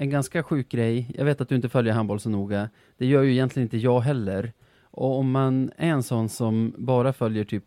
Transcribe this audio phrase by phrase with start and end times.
[0.00, 1.10] en ganska sjuk grej.
[1.14, 2.70] Jag vet att du inte följer handboll så noga.
[2.96, 4.52] Det gör ju egentligen inte jag heller.
[4.80, 7.64] Och om man är en sån som bara följer typ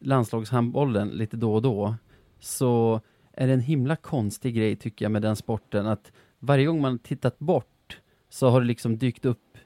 [0.00, 1.94] landslagshandbollen lite då och då,
[2.40, 3.00] så
[3.32, 6.98] är det en himla konstig grej tycker jag med den sporten att varje gång man
[6.98, 9.58] tittat bort så har det liksom dykt upp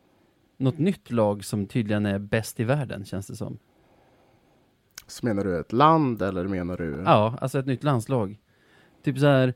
[0.57, 3.59] något nytt lag som tydligen är bäst i världen, känns det som.
[5.07, 7.03] Så menar du ett land eller menar du?
[7.07, 8.39] Ja, alltså ett nytt landslag.
[9.03, 9.55] Typ så här,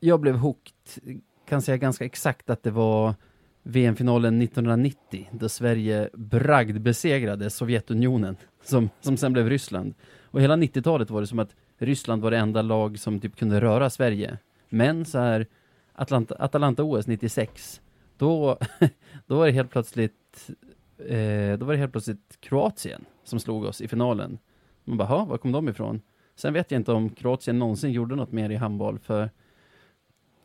[0.00, 3.14] jag blev hooked, kan säga ganska exakt att det var
[3.62, 9.94] VM-finalen 1990, då Sverige bragd besegrade Sovjetunionen, som, som sen blev Ryssland.
[10.24, 13.60] Och hela 90-talet var det som att Ryssland var det enda lag som typ kunde
[13.60, 14.38] röra Sverige.
[14.68, 15.46] Men så här,
[15.92, 17.80] Atlanta, Atalanta-OS 96,
[18.16, 18.58] då,
[19.26, 20.50] då var det helt plötsligt
[20.98, 24.38] eh, då var det helt plötsligt Kroatien som slog oss i finalen.
[24.84, 26.00] Man bara, var kom de ifrån?
[26.36, 29.30] Sen vet jag inte om Kroatien någonsin gjorde något mer i handboll, för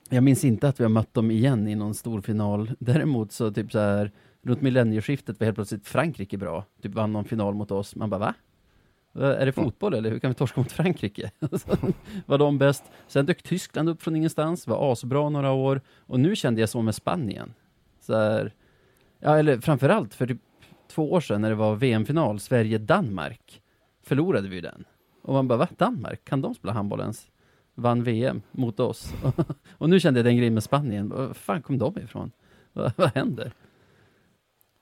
[0.09, 2.71] jag minns inte att vi har mött dem igen i någon stor final.
[2.79, 4.11] Däremot så typ så här,
[4.41, 6.65] runt millennieskiftet var helt plötsligt Frankrike bra.
[6.81, 7.95] Typ vann någon final mot oss.
[7.95, 8.33] Man bara, va?
[9.19, 11.31] Är det fotboll eller hur kan vi torska mot Frankrike?
[12.25, 12.83] var de bäst?
[13.07, 15.81] Sen dök Tyskland upp från ingenstans, var asbra några år.
[15.99, 17.53] Och nu kände jag så med Spanien.
[17.99, 18.53] Så här,
[19.19, 20.41] ja, eller framförallt för typ
[20.87, 23.61] två år sedan när det var VM-final, Sverige-Danmark,
[24.03, 24.85] förlorade vi den.
[25.21, 25.67] Och man bara, va?
[25.77, 26.25] Danmark?
[26.25, 27.27] Kan de spela handboll ens?
[27.79, 29.13] Vann VM mot oss.
[29.77, 31.09] och nu kände jag den grejen med Spanien.
[31.09, 32.31] Var fan kom de ifrån?
[32.73, 33.51] vad, vad händer?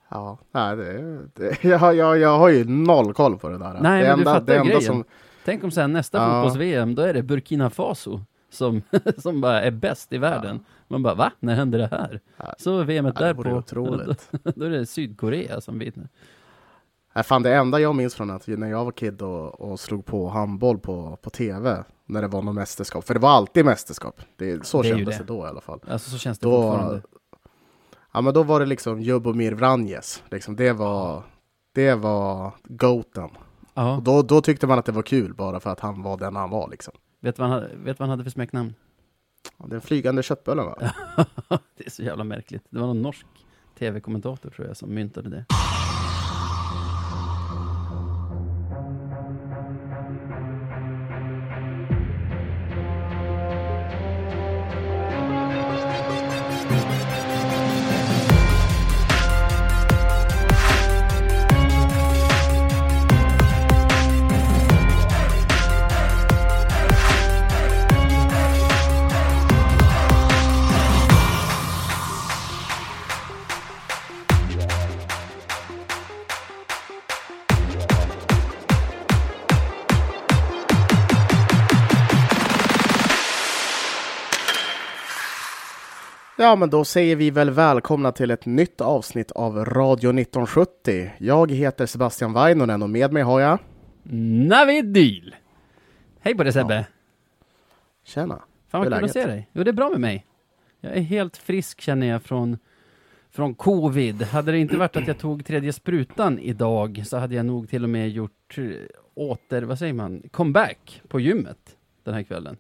[0.10, 3.78] Ja, nej, det, det, jag, jag, jag har ju noll koll på det där.
[3.82, 4.82] Nej, det men enda, du fattar det enda grejen.
[4.82, 5.04] som,
[5.46, 6.24] Tänk om sen nästa Ja.
[6.44, 8.82] fotbolls-VM, då är det Burkina Faso som,
[9.18, 10.66] som bara är bäst i världen.
[10.88, 11.32] Man bara, va?
[11.40, 12.20] När händer det här?
[12.38, 12.54] Ja.
[12.58, 14.30] Så VMet Ja, det där vore på, otroligt.
[14.56, 16.08] då är det Sydkorea som vinner.
[17.16, 20.06] nej, fan, det enda jag minns från att när jag var kid och, och slog
[20.06, 24.22] på handboll på, på tv, när det var något mästerskap, för det var alltid mästerskap.
[24.36, 25.24] Det, så Det kändes det.
[25.24, 25.80] det då i alla fall.
[25.88, 27.02] Alltså så känns det Då, fortfarande.
[28.14, 31.24] ja, men då var det liksom Jubomir Vranjes, liksom, det var,
[31.74, 33.30] det var goaten.
[33.74, 36.36] Och då, då tyckte man att det var kul bara för att han var den
[36.36, 36.94] han var liksom.
[37.22, 38.74] vet du vad han hade, vet vad han hade för smeknamn?
[39.58, 40.76] Ja, Den flygande köttbullen va?
[41.78, 42.64] det är så jävla märkligt.
[42.70, 43.26] Det var någon norsk
[43.80, 45.46] tv-kommentator tror jag som myntade det.
[86.46, 91.12] Ja, men då säger vi väl välkomna till ett nytt avsnitt av Radio 1970.
[91.18, 93.60] Jag heter Sebastian Vainonen och med mig har jag...
[94.48, 95.36] Navid Dyl!
[96.20, 96.88] Hej på dig Sebbe!
[98.04, 98.42] Tjena!
[98.68, 99.50] Fan vad kul att se dig.
[99.54, 100.26] Jo, det är bra med mig.
[100.80, 102.58] Jag är helt frisk känner jag från,
[103.32, 104.22] från covid.
[104.22, 107.84] Hade det inte varit att jag tog tredje sprutan idag så hade jag nog till
[107.84, 108.66] och med gjort eh,
[109.14, 112.58] åter, vad säger man, comeback på gymmet den här kvällen.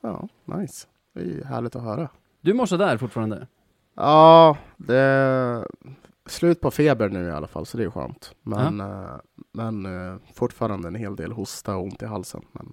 [0.00, 0.86] Ja, nice.
[1.12, 2.08] Det är ju härligt att höra.
[2.46, 3.46] Du mår sådär fortfarande?
[3.94, 5.66] Ja, det är
[6.26, 8.34] slut på feber nu i alla fall, så det är skönt.
[8.42, 9.16] Men, eh,
[9.52, 12.44] men eh, fortfarande en hel del hosta och ont i halsen.
[12.52, 12.72] Men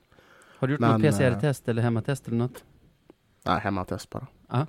[0.57, 2.63] Har du gjort Men, något PCR-test eller hemmatest eller något?
[3.45, 4.27] nej, hemmatest bara.
[4.49, 4.67] Ja.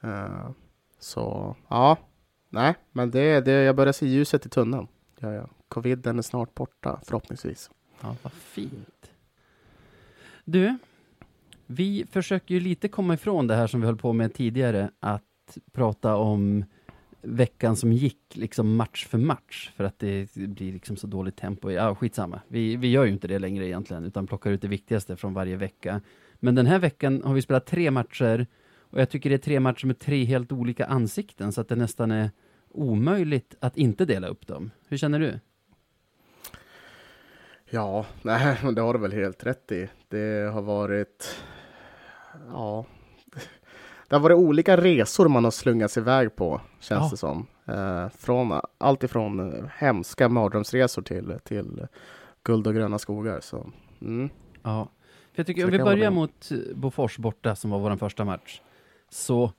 [0.00, 0.50] Eh,
[0.98, 1.96] så, ja.
[2.48, 4.88] Nej, men det, det, jag börjar se ljuset i tunneln.
[5.18, 5.48] Ja, ja.
[5.68, 7.70] Coviden är snart borta, förhoppningsvis.
[8.00, 9.10] Ja, vad fint.
[10.44, 10.78] Du,
[11.66, 15.58] vi försöker ju lite komma ifrån det här som vi höll på med tidigare, att
[15.72, 16.64] prata om
[17.22, 21.70] veckan som gick, liksom match för match, för att det blir liksom så dåligt tempo.
[21.70, 22.40] Ja, skitsamma.
[22.48, 25.56] Vi, vi gör ju inte det längre egentligen, utan plockar ut det viktigaste från varje
[25.56, 26.00] vecka.
[26.34, 28.46] Men den här veckan har vi spelat tre matcher,
[28.78, 31.76] och jag tycker det är tre matcher med tre helt olika ansikten, så att det
[31.76, 32.30] nästan är
[32.70, 34.70] omöjligt att inte dela upp dem.
[34.88, 35.38] Hur känner du?
[37.70, 39.88] Ja, nej, det har du väl helt rätt i.
[40.08, 41.36] Det har varit,
[42.52, 42.84] ja,
[44.08, 47.08] det har varit olika resor man har slungats iväg på, känns Ja.
[47.10, 47.46] det som.
[47.64, 51.86] Eh, från, allt ifrån eh, hemska mardrömsresor till, till
[52.42, 53.40] guld och gröna skogar.
[53.40, 54.30] Så, mm.
[54.62, 54.88] Ja,
[55.32, 58.60] för jag tycker Så om vi börjar mot Bofors borta som var vår första match,
[59.10, 59.52] så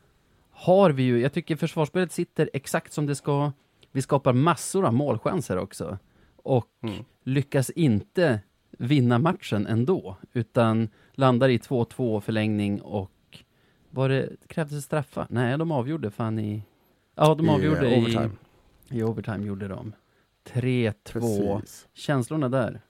[0.52, 3.52] har vi ju, jag tycker försvarsspelet sitter exakt som det ska.
[3.92, 5.98] Vi skapar massor av målchanser också
[6.36, 7.06] och Mm.
[7.24, 8.40] lyckas inte
[8.78, 13.12] vinna matchen ändå, utan landar i 2-2 förlängning och
[13.90, 15.28] var det, krävdes straffar?
[15.30, 16.64] Nej, de avgjorde fan i,
[17.16, 18.30] ja de I, avgjorde eh, i, overtime.
[18.90, 19.94] i overtime gjorde de.
[20.54, 20.94] 3-2.
[21.04, 21.88] Precis.
[21.94, 22.82] Känslorna där?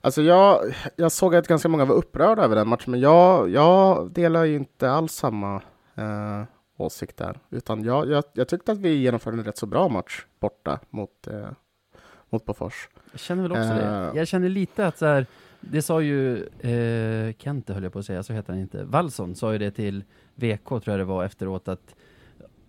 [0.00, 4.10] Alltså jag, jag såg att ganska många var upprörda över den matchen, men jag, jag
[4.10, 5.62] delar ju inte alls samma
[5.94, 6.44] eh,
[6.76, 7.40] åsikt där.
[7.50, 11.26] Utan jag, jag, jag tyckte att vi genomförde en rätt så bra match borta mot,
[11.26, 11.50] eh,
[12.30, 12.88] mot Bofors.
[13.12, 14.10] Jag känner väl också det.
[14.12, 14.16] Eh.
[14.18, 15.26] Jag känner lite att så här,
[15.60, 18.84] det sa ju eh, Kente höll jag på att säga, så heter han inte.
[18.84, 20.04] Wallson sa ju det till
[20.34, 21.94] VK tror jag det var efteråt att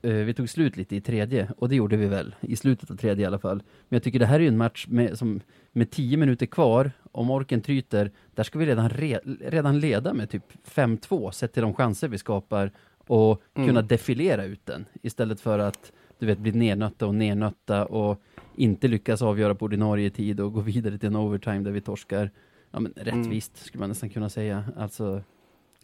[0.01, 2.95] eh, vi tog slut lite i tredje, och det gjorde vi väl, i slutet av
[2.95, 3.57] tredje i alla fall.
[3.89, 5.41] Men jag tycker det här är ju en match med, som,
[5.71, 10.29] med tio minuter kvar, om orken tryter, där ska vi redan, re, redan leda med
[10.29, 10.43] typ
[10.75, 12.71] 5-2, sett till de chanser vi skapar,
[13.07, 13.67] och Mm.
[13.67, 18.21] kunna defilera ut den, istället för att du vet, bli nernötta och nernötta och
[18.55, 22.31] inte lyckas avgöra på ordinarie tid och gå vidare till en overtime där vi torskar,
[22.71, 25.21] ja men rättvist skulle man nästan kunna säga, alltså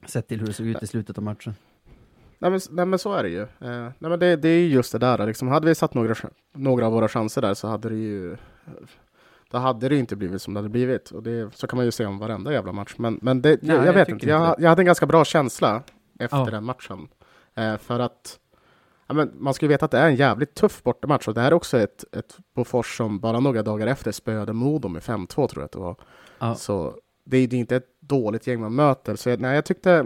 [0.06, 1.56] sett till hur det såg ut i slutet av matchen.
[2.42, 3.42] Nej men, nej, men så är det ju.
[3.42, 5.26] Eh, nej, men det, det är ju just det där.
[5.28, 6.16] Liksom, hade vi satt några,
[6.54, 8.38] några av våra chanser där så hade det ju
[9.52, 11.12] då hade det inte blivit som det hade blivit.
[11.12, 12.94] Och det, så kan man ju säga om varenda jävla match.
[12.98, 14.12] Men, men det, Nej, jag, jag vet inte.
[14.12, 15.84] inte Jag, jag hade en ganska bra känsla
[16.20, 16.46] efter Ja.
[16.46, 17.08] den matchen.
[17.56, 18.40] Eh, för att
[19.10, 21.28] ja, men man ska ju veta att det är en jävligt tuff bortamatch.
[21.28, 24.88] Och det här är också ett, ett Bofors som bara några dagar efter spöade Modo
[24.88, 25.96] med 5-2 tror jag att det var.
[26.40, 26.56] Ja.
[26.56, 29.16] Så det är ju inte ett dåligt gäng man möter.
[29.16, 30.06] Så jag, nej, jag tyckte,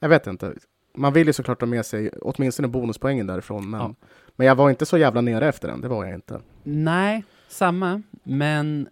[0.00, 0.54] jag vet inte.
[0.94, 3.70] Man vill ju såklart ha med sig åtminstone bonuspoängen därifrån.
[3.70, 3.94] Men, Ja.
[4.36, 6.40] men jag var inte så jävla nere efter den, det var jag inte.
[6.62, 8.88] Nej, samma, men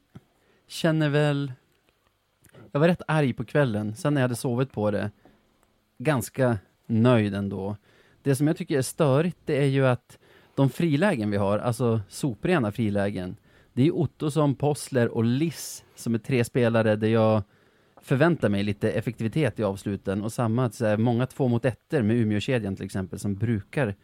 [0.66, 1.52] känner väl...
[2.72, 5.10] Jag var rätt arg på kvällen, sen när jag hade sovit på det,
[5.98, 7.76] ganska nöjd ändå.
[8.24, 10.18] Det som jag tycker är störigt, det är ju att
[10.54, 13.36] de frilägen vi har, alltså soprena frilägen,
[13.72, 17.42] det är ju Ottosson, Possler och Liss som är tre spelare där jag
[18.02, 22.16] förväntar mig lite effektivitet i avsluten och samma, så här, många två mot ettor med
[22.16, 23.94] Umeåkedjan till exempel som brukar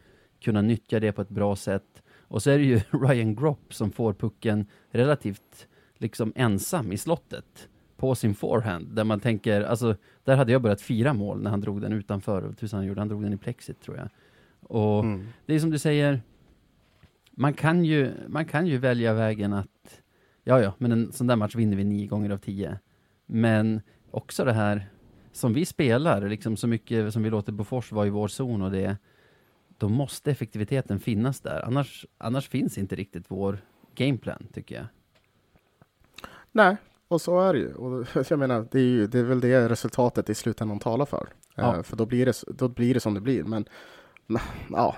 [0.40, 2.02] kunna nyttja det på ett bra sätt.
[2.18, 5.66] Och så är det ju Ryan Gropp som får pucken relativt
[5.98, 7.68] liksom ensam i slottet
[8.00, 11.60] på sin forehand, där man tänker, alltså, där hade jag börjat fira mål när han
[11.60, 14.08] drog den utanför, tusan han gjorde, han drog den i plexit tror jag.
[14.60, 15.26] Och Mm.
[15.46, 16.20] det är som du säger,
[17.30, 20.02] man kan ju, man kan ju välja vägen att,
[20.44, 22.78] ja ja, men en sån där match vinner vi nio gånger av tio.
[23.26, 23.80] Men
[24.10, 24.86] också det här,
[25.32, 28.70] som vi spelar, liksom så mycket som vi låter Bofors vara i vår zon och
[28.70, 28.96] det,
[29.78, 31.62] då måste effektiviteten finnas där.
[31.66, 33.58] Annars, annars finns inte riktigt vår
[33.94, 34.86] gameplan, tycker jag.
[36.52, 36.76] Nej,
[37.10, 37.74] och så är det ju.
[37.74, 41.28] Och jag menar, det är, ju, det är väl det resultatet i slutändan talar för.
[41.54, 41.76] Ja.
[41.76, 43.44] Eh, för då blir, det, då blir det som det blir.
[43.44, 43.64] Men
[44.70, 44.96] ja,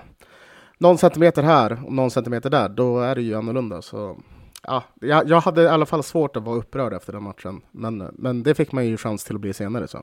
[0.77, 3.81] någon centimeter här och någon centimeter där, då är det ju annorlunda.
[3.81, 4.17] Så
[4.63, 7.61] ja, jag, jag hade i alla fall svårt att vara upprörd efter den matchen.
[7.71, 9.87] Men, men det fick man ju chans till att bli senare.
[9.87, 9.97] Så.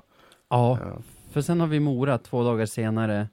[0.48, 1.02] Ja, Ja.
[1.30, 3.28] för sen har vi Mora två dagar senare.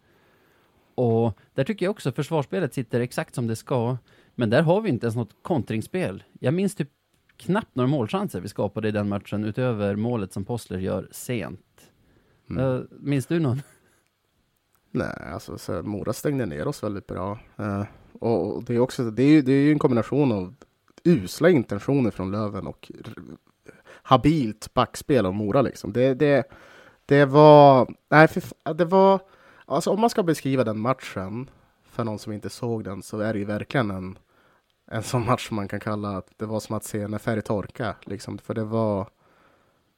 [0.95, 3.97] Och där tycker jag också försvarsspelet sitter exakt som det ska.
[4.35, 6.23] Men där har vi inte ens något kontringsspel.
[6.39, 6.89] Jag minns typ
[7.37, 11.91] knappt några målchanser vi skapade i den matchen utöver målet som Possler gör sent.
[12.49, 12.63] Mm.
[12.75, 13.61] Eh, minns du någon?
[14.91, 17.39] Nej, alltså så, Mora stängde ner oss väldigt bra.
[17.57, 17.83] Eh,
[18.19, 20.55] och det är också det är, det är ju en kombination av
[21.03, 22.91] usla intentioner från Löven och
[24.01, 25.93] habilt backspel av Mora liksom.
[25.93, 26.43] Det, det,
[27.05, 29.19] det var, nej, fa- det var,
[29.65, 31.49] alltså om man ska beskriva den matchen
[31.83, 34.17] för någon som inte såg den så är det ju verkligen en,
[34.91, 37.41] en sån match som man kan kalla att det var som att se när färg
[37.41, 38.37] torka liksom.
[38.37, 39.09] För det var,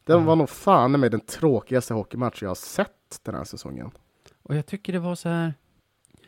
[0.03, 0.25] det Mm.
[0.25, 3.91] var nog fan med den tråkigaste hockeymatch jag har sett den här säsongen.
[4.43, 5.53] Och jag tycker det var så här.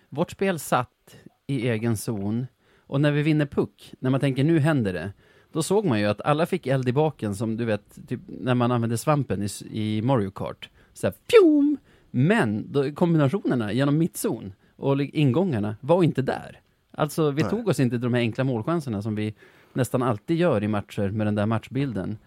[0.10, 1.16] Vårt spel satt
[1.48, 2.48] i egen zon.
[2.80, 5.14] Och när vi vinner puck, när man tänker nu händer det.
[5.52, 8.56] Då såg man ju att alla fick eld i baken som du vet, typ när
[8.56, 10.70] man använde svampen i, i Mario Kart.
[10.94, 11.78] Så här, fjom!
[12.12, 16.60] Men då, kombinationerna genom mittzon och ingångarna var inte där.
[16.92, 17.50] Alltså vi Nej.
[17.52, 19.34] tog oss inte till de här enkla målchanserna som vi
[19.74, 22.18] nästan alltid gör i matcher med den där matchbilden.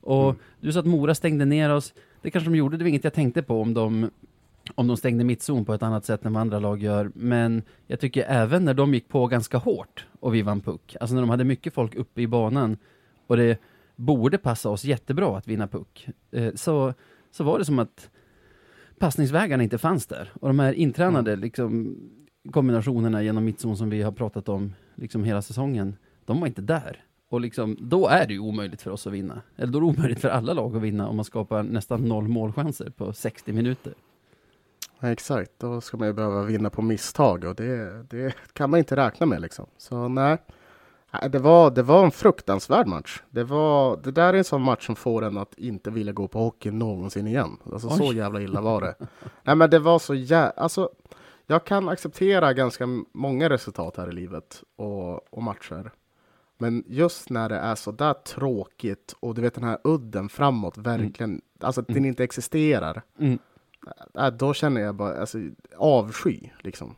[0.00, 0.36] Och Mm.
[0.60, 1.94] du sa att Mora stängde ner oss.
[2.22, 4.10] Det kanske de gjorde, det var inget jag tänkte på om de
[4.74, 7.10] om de stängde mittzon på ett annat sätt än vad andra lag gör.
[7.14, 11.14] Men jag tycker även när de gick på ganska hårt och vi vann puck, alltså
[11.14, 12.76] när de hade mycket folk uppe i banan
[13.26, 13.58] och det
[13.96, 16.94] borde passa oss jättebra att vinna puck, eh, så,
[17.30, 18.10] så var det som att
[18.98, 20.32] passningsvägarna inte fanns där.
[20.40, 21.96] Och de här intränade liksom,
[22.52, 27.04] kombinationerna genom mittzon som vi har pratat om liksom hela säsongen, de var inte där.
[27.28, 29.42] Och liksom, då är det ju omöjligt för oss att vinna.
[29.56, 32.28] Eller då är det omöjligt för alla lag att vinna om man skapar nästan noll
[32.28, 33.94] målchanser på 60 minuter.
[35.00, 38.78] Ja, exakt, då ska man ju behöva vinna på misstag och det, det kan man
[38.78, 39.66] inte räkna med liksom.
[39.78, 40.38] Så nej,
[41.30, 43.22] Det var, det var en fruktansvärd match.
[43.30, 46.28] Det, var, det där är en sån match som får en att inte vilja gå
[46.28, 47.56] på hockey någonsin igen.
[47.72, 48.94] Alltså, så jävla illa var det.
[49.42, 50.50] Nej, men det var så jä...
[50.50, 50.90] Alltså,
[51.50, 55.90] jag kan acceptera ganska många resultat här i livet och, och matcher.
[56.58, 60.78] Men just när det är så där tråkigt och du vet den här udden framåt
[60.78, 63.02] verkligen, alltså att den inte existerar.
[63.18, 63.38] Mm.
[64.14, 65.38] Äh, då känner jag bara alltså,
[65.76, 66.94] avsky liksom.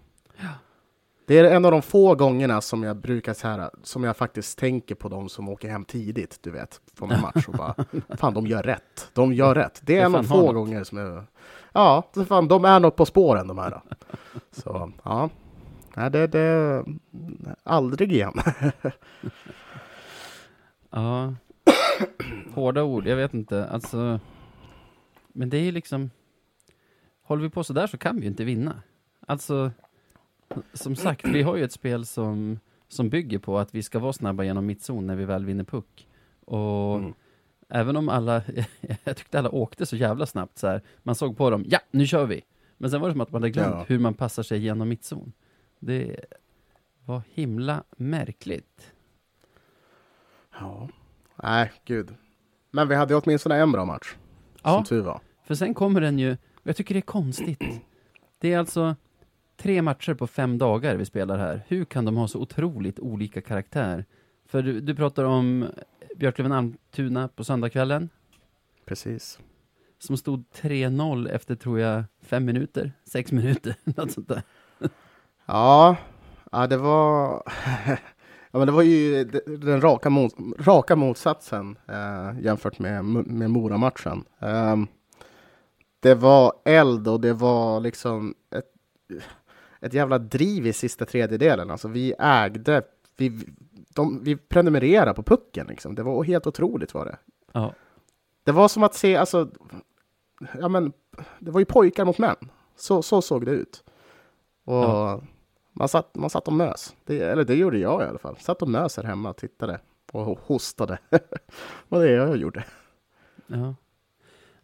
[1.31, 4.59] Det är en av de få gångerna som jag brukar så här, som jag faktiskt
[4.59, 7.75] tänker på de som åker hem tidigt, du vet, från en match och bara,
[8.17, 9.81] fan de gör rätt, de gör rätt.
[9.85, 10.55] Det är en av få något.
[10.55, 11.25] gånger som jag,
[11.73, 13.81] ja, fan, de är något på spåren de här.
[14.51, 15.31] Så, ja,
[15.97, 16.85] Nej, det, det,
[17.63, 18.35] aldrig igen.
[20.91, 21.35] Ja.
[22.55, 23.69] Hårda ord, jag vet inte.
[23.69, 24.21] Alltså.
[25.29, 26.11] Men det är ju liksom.
[27.23, 28.83] Håller vi på sådär så kan vi ju inte vinna.
[29.27, 29.71] Alltså.
[30.73, 34.13] Som sagt, vi har ju ett spel som, som bygger på att vi ska vara
[34.13, 36.09] snabba genom mittzon när vi väl vinner puck.
[36.45, 37.15] Och Mm.
[37.69, 38.43] även om alla,
[39.05, 40.83] jag tyckte alla åkte så jävla snabbt så här.
[41.03, 42.43] Man såg på dem, ja, nu kör vi.
[42.77, 43.85] Men sen var det som att man hade glömt Ja.
[43.89, 45.33] hur man passar sig genom mittzon.
[45.79, 46.17] Det
[47.05, 48.93] var himla märkligt.
[50.61, 50.89] Ja,
[51.43, 52.15] nej, gud.
[52.71, 54.15] Men vi hade åtminstone en bra match,
[54.63, 54.75] Ja.
[54.75, 55.21] som tur var.
[55.45, 57.65] För sen kommer den ju, jag tycker det är konstigt.
[58.39, 58.97] Det är alltså
[59.61, 61.63] tre matcher på fem dagar vi spelar här.
[61.69, 64.05] Hur kan de ha så otroligt olika karaktär?
[64.47, 65.67] För du, du pratar om
[66.17, 68.09] Björklöven Almtuna på söndagskvällen,
[68.85, 69.39] Precis.
[69.99, 74.43] som stod 3-0 efter, tror jag, fem minuter, sex minuter, något sånt där.
[75.47, 75.97] Ja,
[76.53, 77.43] ja det var...
[78.51, 83.51] ja, men det var ju de- den raka, mot, raka motsatsen eh, jämfört med, med
[83.51, 84.25] Mora-matchen.
[84.39, 84.87] Ehm,
[86.01, 88.67] det var eld och det var liksom ett,
[89.81, 91.71] ett jävla driv i sista tredjedelen.
[91.71, 92.83] Alltså vi ägde,
[93.17, 93.39] vi,
[93.95, 95.95] de, vi prenumererade på pucken liksom.
[95.95, 97.19] Det var helt otroligt var det.
[97.53, 97.75] Ja,
[98.45, 99.51] Det var som att se, alltså,
[100.61, 100.93] ja men,
[101.39, 102.37] det var ju pojkar mot män.
[102.77, 103.85] Så, så såg det ut.
[104.65, 105.23] Och Ja.
[105.73, 106.95] man, satt, man satt och mös.
[107.05, 108.37] Det, eller det gjorde jag i alla fall.
[108.39, 109.81] Satt och mös här hemma och tittade
[110.13, 110.99] och hostade.
[111.89, 112.65] var det jag gjorde.
[113.47, 113.75] ja.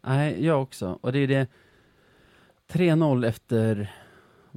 [0.01, 0.99] Nej, jag också.
[1.01, 1.47] Och det är det
[2.67, 3.91] 3-0 efter,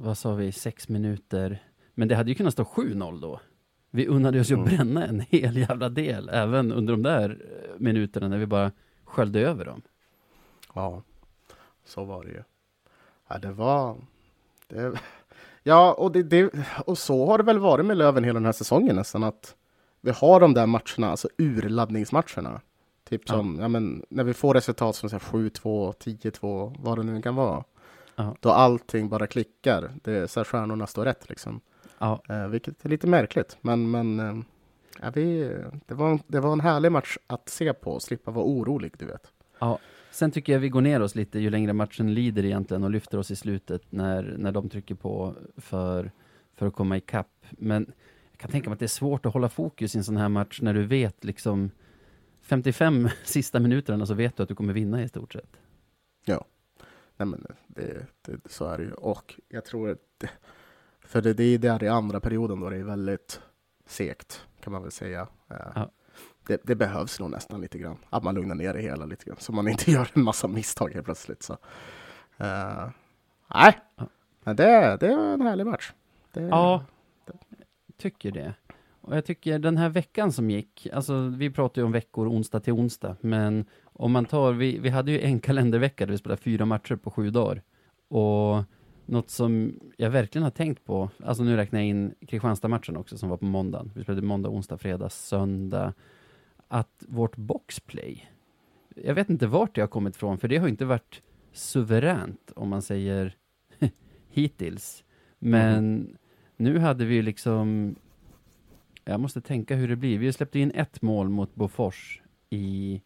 [0.01, 1.63] vad sa vi, sex minuter.
[1.93, 3.39] Men det hade ju kunnat stå 7-0 då.
[3.91, 4.75] Vi unnade oss ju att Mm.
[4.75, 8.71] bränna en hel jävla del, även under de där eh, minuterna när vi bara
[9.05, 9.81] sköljde över dem.
[10.75, 11.03] Ja,
[11.85, 12.43] så var det ju.
[13.27, 13.95] Ja, det var...
[14.67, 14.93] Det,
[15.63, 16.51] ja, och, det, det,
[16.85, 19.23] och så har det väl varit med Löven hela den här säsongen nästan.
[19.23, 19.55] Att
[20.01, 22.61] vi har de där matcherna, alltså urladdningsmatcherna.
[23.09, 23.33] Typ Ja.
[23.33, 23.67] som, ja.
[23.67, 27.63] men när vi får resultat som så här 7-2, 10-2, vad det nu kan vara.
[28.21, 28.35] Ja.
[28.39, 29.91] Då allting bara klickar.
[30.03, 31.61] Det är så här stjärnorna står rätt liksom.
[31.99, 33.57] Ja, Eh, vilket är lite märkligt.
[33.61, 34.35] Men, men eh,
[35.01, 38.31] ja, vi, det, var, en- det var en härlig match att se på och slippa
[38.31, 39.31] vara orolig, du vet.
[39.59, 39.79] ja.
[40.13, 43.17] Sen tycker jag vi går ner oss lite ju längre matchen lider egentligen och lyfter
[43.17, 46.11] oss i slutet när, när de trycker på för,
[46.55, 47.45] för att komma ikapp.
[47.49, 47.91] Men
[48.31, 50.29] jag kan tänka mig att det är svårt att hålla fokus i en sån här
[50.29, 51.71] match när du vet liksom
[52.41, 55.57] 55 sista minuterna så vet du att du kommer vinna i stort sett.
[57.21, 58.91] Nej, men det, det, så är det ju.
[58.93, 60.29] Och jag tror att det,
[61.01, 63.41] för det, det är där i andra perioden då det är väldigt
[63.85, 65.27] segt, kan man väl säga.
[65.49, 65.91] Eh, Ja.
[66.47, 69.37] Det, det behövs nog nästan lite grann, att man lugnar ner det hela lite grann,
[69.39, 71.43] så man inte gör en massa misstag helt plötsligt.
[71.43, 71.53] Så.
[72.37, 72.89] Eh,
[73.53, 74.07] nej, Ja.
[74.43, 75.93] men det, det var en härlig match.
[76.31, 76.85] Det, Ja,
[77.97, 78.53] tycker det.
[79.01, 82.59] Och jag tycker den här veckan som gick, alltså vi pratar ju om veckor onsdag
[82.59, 86.41] till onsdag, men om man tar, vi, vi hade ju en kalendervecka där vi spelade
[86.41, 87.61] fyra matcher på sju dagar.
[88.07, 88.63] Och
[89.05, 93.29] något som jag verkligen har tänkt på, alltså nu räknar jag in Kristianstad-matchen också som
[93.29, 93.91] var på måndagen.
[93.95, 95.93] Vi spelade måndag, onsdag, fredag, söndag.
[96.67, 98.29] Att vårt boxplay,
[98.95, 102.51] jag vet inte vart det har kommit ifrån, för det har ju inte varit suveränt
[102.55, 103.35] om man säger
[104.29, 105.03] hittills.
[105.39, 106.07] Men
[106.57, 107.95] nu hade vi ju liksom,
[109.11, 110.17] jag måste tänka hur det blir.
[110.19, 113.01] Vi släppte in ett mål mot Bofors i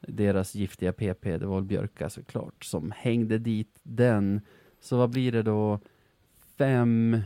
[0.00, 4.40] deras giftiga PP, det var Björka såklart, som hängde dit den.
[4.80, 5.80] Så vad blir det då?
[6.58, 7.20] 5,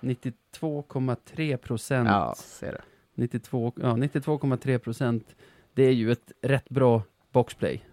[0.00, 2.08] 92,3 procent.
[2.08, 2.82] Ja, ser det.
[3.14, 5.36] 92, ja, 92,3 procent.
[5.74, 7.84] Det är ju ett rätt bra boxplay.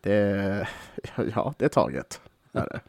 [0.00, 0.68] det.
[1.34, 2.20] Ja, det är taget.
[2.52, 2.80] Är det.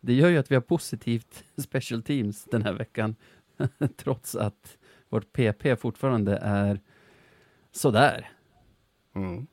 [0.00, 3.16] Det gör ju att vi har positivt special teams den här veckan.
[3.96, 6.80] Trots att vårt PP fortfarande är
[7.72, 8.30] sådär.
[9.14, 9.46] Mm.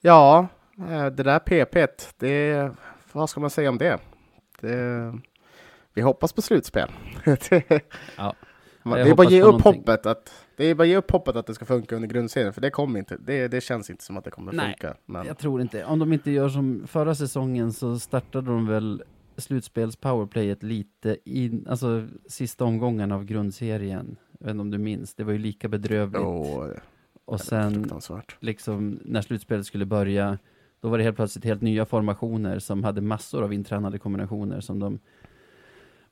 [0.00, 0.48] Ja,
[0.78, 1.86] eh, det där PP,
[2.18, 2.70] det,
[3.12, 3.98] vad ska man säga om det?
[4.60, 5.12] det
[5.94, 6.88] vi hoppas på slutspel.
[7.24, 8.34] Jag
[9.04, 9.72] Det är bara ge upp någonting.
[9.80, 12.60] hoppet att det är bara ge upp hoppet att det ska funka under grundserien, för
[12.60, 13.16] det kommer inte.
[13.16, 14.96] Det, det känns inte som att det kommer Nej, funka.
[15.06, 19.02] Men Jag tror inte, om de inte gör som förra säsongen så startade de väl
[19.38, 24.16] slutspels powerplayet lite in, alltså sista omgången av grundserien.
[24.38, 26.22] Jag vet inte om du minns, det var ju lika bedrövligt.
[26.22, 26.66] Åh,
[27.24, 27.90] och sen
[28.40, 30.38] liksom när slutspelet skulle börja,
[30.80, 34.78] då var det helt plötsligt helt nya formationer som hade massor av intränade kombinationer som
[34.78, 34.98] de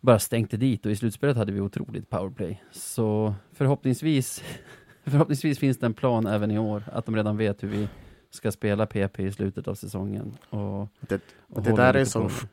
[0.00, 2.62] bara stänkte dit och i slutspelet hade vi otroligt powerplay.
[2.70, 4.42] Så förhoppningsvis,
[5.04, 7.88] förhoppningsvis finns det en plan även i år, att de redan vet hur vi
[8.30, 10.36] ska spela PP i slutet av säsongen.
[10.50, 12.46] Och, Det, och det håller där är lite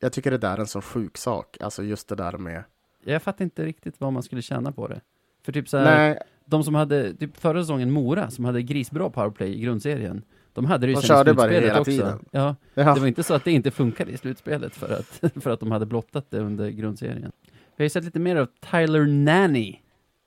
[0.00, 1.56] jag tycker det där är en sån sjuk sak.
[1.60, 2.64] Alltså just det där med...
[3.04, 5.00] Jag fattar inte riktigt vad man skulle tjäna på det.
[5.42, 9.10] För typ så här, Nej, de som hade, typ förra säsongen Mora, som hade grisbra
[9.10, 10.22] powerplay i grundserien,
[10.52, 11.84] de hade det ju De sen i slutspelet också.
[11.90, 12.24] tiden.
[12.30, 12.94] Ja, ja.
[12.94, 15.70] Det var inte så att det inte funkade i slutspelet för att, för att de
[15.70, 17.32] hade blottat det under grundserien.
[17.76, 19.76] Vi har ju sett lite mer av Tyler Nanny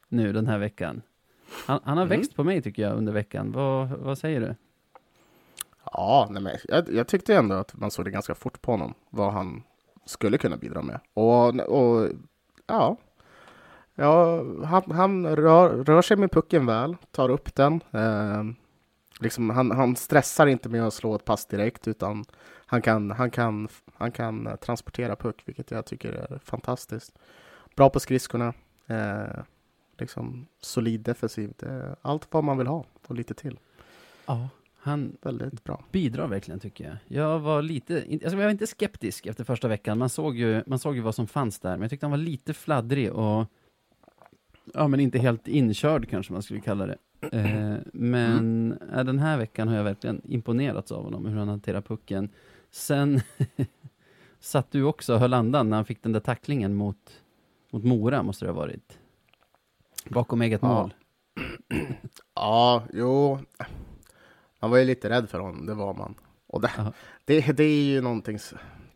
[0.10, 1.02] nu den här veckan.
[1.66, 2.18] Han, han har Mm.
[2.20, 3.52] växt på mig tycker jag under veckan.
[3.52, 4.56] Vad, vad säger du?
[5.84, 8.94] Ja, nej men jag, jag tyckte ändå att man såg det ganska fort på honom,
[9.10, 9.64] vad han
[10.06, 11.00] skulle kunna bidra med.
[11.14, 12.10] Och, och
[12.68, 12.98] ja,
[13.96, 17.82] ja han, han rör, rör sig med pucken väl, tar upp den.
[17.92, 18.44] Eh,
[19.20, 22.26] liksom, han, han stressar inte med att slå ett pass direkt, utan
[22.66, 27.20] han kan, han kan, han kan transportera puck, vilket jag tycker är fantastiskt.
[27.76, 28.54] Bra på skridskorna,
[28.88, 29.44] eh,
[29.98, 31.64] liksom solid defensivt.
[31.64, 33.60] Eh, allt vad man vill ha och lite till.
[34.26, 34.50] Ja,
[34.82, 35.84] han Väldigt bra.
[35.92, 36.98] bidrar verkligen tycker jag.
[37.08, 39.98] Jag var lite, alltså jag var inte skeptisk efter första veckan.
[39.98, 42.18] Man såg ju, man såg ju vad som fanns där, men jag tyckte han var
[42.18, 43.46] lite fladdrig och
[44.74, 46.98] ja, men inte helt inkörd kanske man skulle kalla det.
[47.32, 51.82] Eh, men eh, den här veckan har jag verkligen imponerats av honom, hur han hanterar
[51.82, 52.30] pucken.
[52.72, 53.22] Sen
[54.40, 57.22] satt du också och höll andan när han fick den där tacklingen mot,
[57.72, 58.98] mot Mora, måste det ha varit.
[60.10, 60.68] Bakom eget Ja.
[60.68, 60.94] mål.
[62.36, 63.40] Ja, jo.
[64.60, 66.16] Man var ju lite rädd för honom, det var man.
[66.48, 66.72] Och det,
[67.26, 68.40] det, det är ju någonting...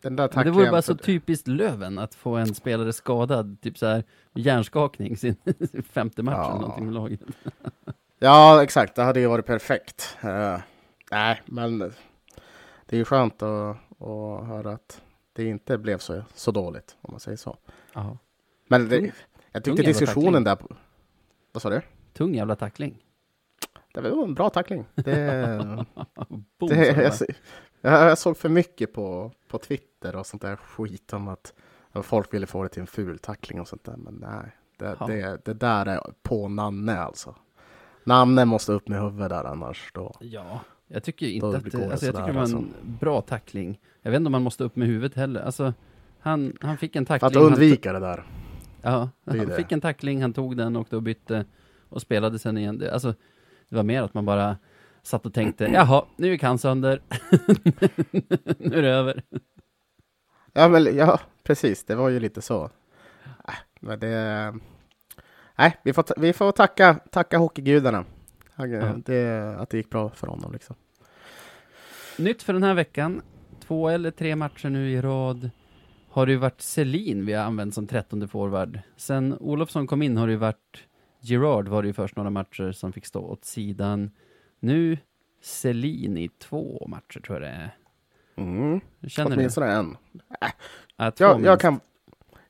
[0.01, 3.77] Den där Men det vore bara så typiskt Löven att få en spelare skadad, typ
[3.77, 4.03] så här
[4.33, 5.35] hjärnskakning sin
[5.91, 6.49] femte match Ja.
[6.49, 7.19] eller någonting med laget.
[8.19, 8.95] Ja, exakt.
[8.95, 10.17] Det hade ju varit perfekt.
[10.21, 10.57] Eh,
[11.11, 15.01] nej, men det är ju skönt att, att höra att
[15.33, 17.57] det inte blev så, så dåligt, om man säger så.
[17.93, 18.17] Ja.
[18.67, 19.11] Men det, Tung-
[19.51, 20.55] jag tung tyckte jävla diskussionen där...
[20.55, 20.75] på-
[21.51, 21.81] Vad sa du?
[22.13, 23.03] Tung jävla tackling.
[23.93, 24.85] Det var en bra tackling.
[24.95, 25.05] Det,
[26.59, 27.13] det,
[27.81, 31.53] jag, jag, såg för mycket på, på Twitter och sånt där skit om att
[31.93, 33.97] att folk ville få det till en ful tackling och sånt där.
[33.97, 35.07] Men nej, det, Ja.
[35.07, 37.35] det, det där är på Nanne alltså.
[38.03, 40.15] Nanne måste upp med huvudet där annars då.
[40.19, 43.79] Ja, jag tycker Då inte att det, alltså jag tycker det var en bra tackling.
[44.01, 45.41] Jag vet inte om man måste upp med huvudet heller.
[45.41, 45.73] Alltså,
[46.19, 47.27] han, han fick en För tackling.
[47.27, 48.23] att han undvika det där.
[48.81, 49.55] ja, han det.
[49.55, 51.45] fick en tackling, han tog den, och bytte
[51.89, 52.77] och spelade sen igen.
[52.77, 53.13] Det, alltså,
[53.69, 54.57] det var mer att man bara
[55.03, 57.01] satt och tänkte, jaha, nu gick han sönder.
[58.57, 59.23] nu är det över.
[60.53, 61.83] Ja, men, ja, precis.
[61.83, 62.63] Det var ju lite så.
[63.47, 64.53] Äh, Men det...
[65.55, 68.05] Nej, vi får, vi får tacka, tacka hockeygudarna.
[69.05, 70.75] Det, att det gick bra för honom liksom.
[72.17, 73.21] Nytt för den här veckan,
[73.67, 75.49] två eller tre matcher nu i rad,
[76.09, 78.79] har det ju varit Selin vi har använt som trettonde forward.
[78.97, 80.83] Sen Olofsson kom in har det ju varit
[81.23, 84.11] Gerard var det ju först några matcher som fick stå åt sidan.
[84.59, 84.97] Nu
[85.41, 87.77] Selin i två matcher tror jag det är.
[88.35, 88.81] Mm.
[89.07, 89.35] Känner du?
[89.35, 89.97] Åtminstone en.
[90.99, 91.79] Äh, Jag, jag, kan,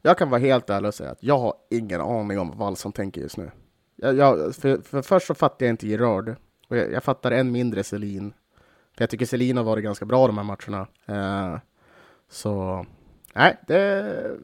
[0.02, 2.92] jag kan vara helt ärlig och säga att jag har ingen aning om vad Wallson
[2.92, 3.52] tänker just nu.
[3.96, 6.36] Jag, jag, för, för först så fattar jag inte Gerard.
[6.68, 8.34] Och jag, jag fattar än mindre Selin.
[8.96, 10.88] För jag tycker Selin har varit ganska bra de här matcherna.
[11.06, 11.60] Eh,
[12.30, 12.86] så,
[13.34, 14.38] nej, det...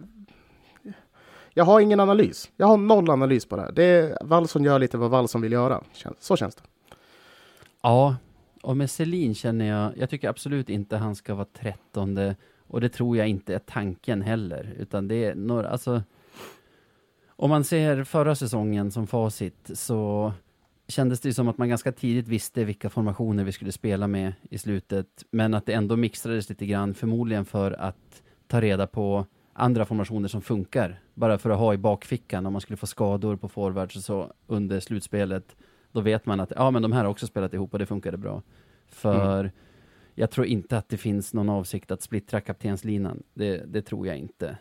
[1.60, 2.52] Jag har ingen analys.
[2.58, 3.72] Jag har noll analys på det här.
[3.72, 5.84] Det, Wallson gör lite vad Wallson vill göra.
[6.20, 6.62] Så känns det.
[7.82, 8.16] Ja,
[8.62, 12.36] och med Selin känner jag, jag tycker absolut inte han ska vara trettonde
[12.68, 16.04] och det tror jag inte är tanken heller, utan det är några, alltså
[17.30, 20.34] om man ser förra säsongen som facit så
[20.88, 24.58] kändes det som att man ganska tidigt visste vilka formationer vi skulle spela med i
[24.58, 29.26] slutet, men att det ändå mixtrades lite grann, förmodligen för att ta reda på
[29.60, 33.36] andra formationer som funkar, bara för att ha i bakfickan om man skulle få skador
[33.36, 35.56] på forwards och så under slutspelet.
[35.92, 38.18] Då vet man att ja, men de här har också spelat ihop och det funkade
[38.18, 38.42] bra.
[38.88, 39.52] För
[40.16, 43.24] jag tror inte att det finns någon avsikt att splittra kaptenslinan.
[43.34, 44.58] Det, det tror jag inte.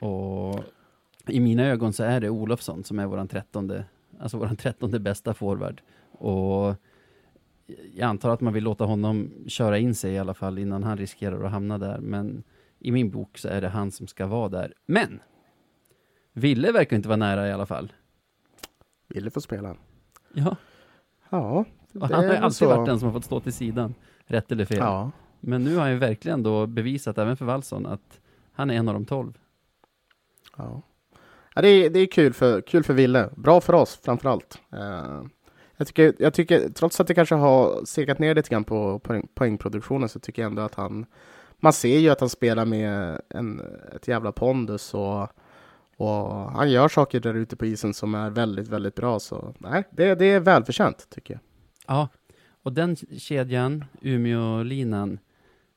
[0.00, 0.64] Och
[1.26, 3.84] i mina ögon så är det Olofsson som är våran trettonde,
[4.20, 5.82] alltså våran trettonde bästa forward.
[6.10, 6.74] Och
[7.94, 10.98] jag antar att man vill låta honom köra in sig i alla fall innan han
[10.98, 11.98] riskerar att hamna där.
[11.98, 12.42] Men
[12.80, 14.74] i min bok så är det han som ska vara där.
[14.86, 15.20] Men!
[16.32, 17.92] Ville verkar inte vara nära i alla fall.
[19.08, 19.76] Ville få spela.
[20.34, 20.56] Ja,
[21.30, 21.64] Ja,
[21.94, 22.68] och han har ju alltid så.
[22.68, 24.78] varit den som har fått stå till sidan, rätt eller fel.
[24.78, 28.20] Ja, Men nu har han ju verkligen då bevisat, även för Wallson, att
[28.52, 29.38] han är en av de tolv.
[30.56, 30.82] ja.
[31.54, 33.30] ja det, är, det är kul för, kul för Ville.
[33.36, 34.60] Bra för oss framförallt.
[34.74, 35.22] Uh,
[35.76, 39.28] jag, tycker, jag tycker, trots att det kanske har segat ner lite grann på poäng,
[39.34, 41.06] poängproduktionen, så tycker jag ändå att han
[41.60, 43.62] man ser ju att han spelar med en,
[43.96, 45.28] ett jävla pondus och,
[45.96, 49.20] och han gör saker där ute på isen som är väldigt, väldigt bra.
[49.20, 51.40] Så nej, det, det är välförtjänt tycker jag.
[51.86, 52.08] Ja,
[52.62, 55.18] och den kedjan, Umeå-linan,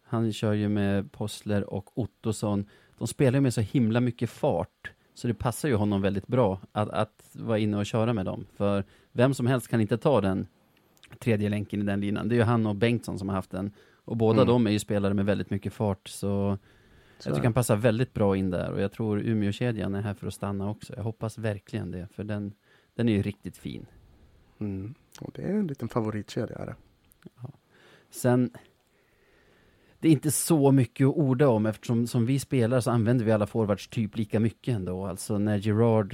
[0.03, 2.65] han kör ju med Possler och Ottosson.
[2.97, 6.59] De spelar ju med så himla mycket fart, så det passar ju honom väldigt bra
[6.71, 8.45] att, att vara inne och köra med dem.
[8.57, 10.47] För vem som helst kan inte ta den
[11.19, 12.29] tredje länken i den linan.
[12.29, 13.71] Det är ju han och Bengtsson som har haft den.
[14.05, 14.47] Och båda Mm.
[14.47, 16.57] de är ju spelare med väldigt mycket fart, så
[17.19, 18.71] Så jag tycker han passar väldigt bra in där.
[18.71, 20.93] Och jag tror Umeå-kedjan är här för att stanna också.
[20.95, 22.53] Jag hoppas verkligen det, för den,
[22.95, 23.85] den är ju riktigt fin.
[24.59, 24.93] mm.
[25.21, 26.55] och det är en liten favoritkedja.
[26.55, 26.75] Är det.
[28.09, 28.49] Sen,
[29.99, 33.31] det är inte så mycket att orda om eftersom som vi spelar så använder vi
[33.31, 35.05] alla forwards typ lika mycket ändå.
[35.05, 36.13] Alltså när Gerard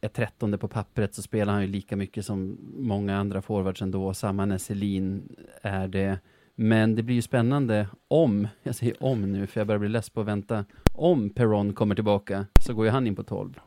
[0.00, 4.14] är trettonde på pappret så spelar han ju lika mycket som många andra forwards ändå.
[4.14, 6.18] Samma när Selin är det.
[6.60, 10.10] Men det blir ju spännande om, jag säger om nu för jag börjar bli less
[10.10, 10.64] på att vänta.
[10.94, 13.60] Om Perron kommer tillbaka så går ju han in på 12.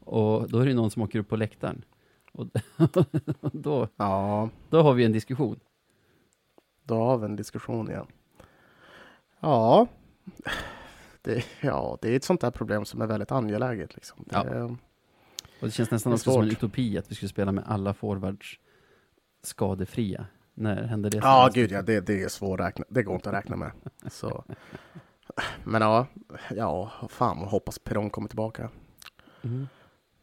[0.00, 1.84] Och då är det någon som åker upp på läktaren.
[2.32, 2.46] Och
[3.52, 5.60] då, Ja, då har vi en diskussion.
[6.84, 8.06] då har vi en diskussion igen.
[9.40, 9.86] Ja,
[11.22, 13.94] det, ja, det är ett sånt där problem som är väldigt angeläget.
[13.94, 14.24] Liksom.
[14.26, 14.64] Det, Ja.
[15.60, 17.94] Och det känns nästan Det också som en utopi att vi skulle spela med alla
[17.94, 18.58] forwards
[19.42, 20.26] skadefria.
[20.54, 21.16] När händer det?
[21.18, 22.84] Ja, gud ja, det, det är svårräkna.
[22.88, 23.70] Det går inte att räkna med.
[24.10, 24.44] Så.
[25.64, 26.06] Men ja,
[26.56, 28.70] ja, fan jag hoppas Peron kommer tillbaka.
[29.42, 29.68] Mm.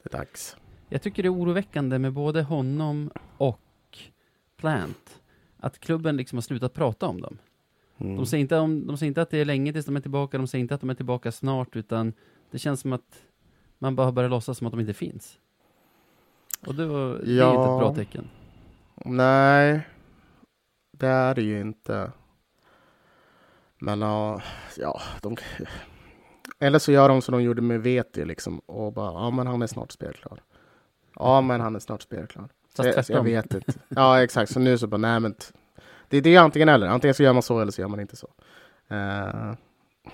[0.04, 0.58] Det är dags.
[0.90, 3.60] Jag tycker det är oroväckande med både honom och
[4.58, 5.22] Plant.
[5.60, 7.38] Att klubben liksom har slutat prata om dem.
[7.98, 8.16] Mm.
[8.16, 10.38] De, säger inte om, de säger inte att det är länge tills de är tillbaka,
[10.38, 12.14] de säger inte att de är tillbaka snart, utan
[12.52, 13.24] det känns som att
[13.80, 15.40] man bara börjar låtsas som att de inte finns.
[16.68, 17.50] Och det, var, det är Ja.
[17.56, 18.28] inte ett bra tecken.
[19.06, 19.88] Nej,
[21.02, 22.12] det är det ju inte.
[23.80, 24.42] Men ja,
[24.78, 25.38] ja, de...
[26.60, 29.62] Eller så gör de som de gjorde med Veti liksom och bara, ja men han
[29.62, 30.44] är snart spelklar.
[31.16, 32.50] Ja men han är snart spelklar.
[32.78, 33.74] Jag, jag vet inte.
[33.90, 35.36] Ja exakt, så nu så bara, nej men
[36.10, 36.88] det, det är antingen eller.
[36.88, 38.30] Antingen så gör man så eller så gör man inte så.
[38.88, 39.54] Eh,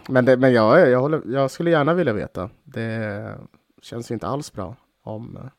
[0.09, 2.49] men det, men jag, jag, håller, jag skulle gärna vilja veta.
[2.63, 3.37] Det
[3.81, 5.49] känns ju inte alls bra om,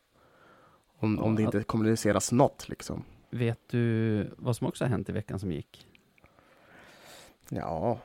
[0.99, 3.03] om, om det inte kommuniceras något liksom.
[3.29, 5.87] Vet du vad som också har hänt i veckan som gick?
[7.49, 7.99] Ja,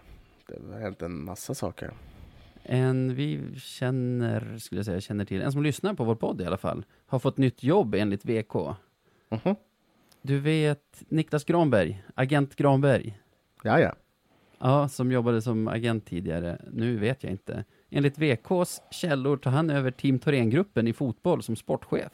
[0.47, 1.93] det har hänt en massa saker.
[2.63, 6.45] En vi känner, skulle jag säga, känner till, en som lyssnar på vår podd i
[6.47, 8.55] alla fall, har fått nytt jobb enligt VK.
[9.29, 9.55] Mhm.
[10.23, 13.19] Du vet Niklas Granberg, agent Granberg,
[13.63, 13.95] Ja, ja.
[14.59, 17.65] ja, som jobbade som agent tidigare, nu vet jag inte.
[17.91, 22.13] Enligt VKs källor tar han över Team Thorengruppen i fotboll som sportchef.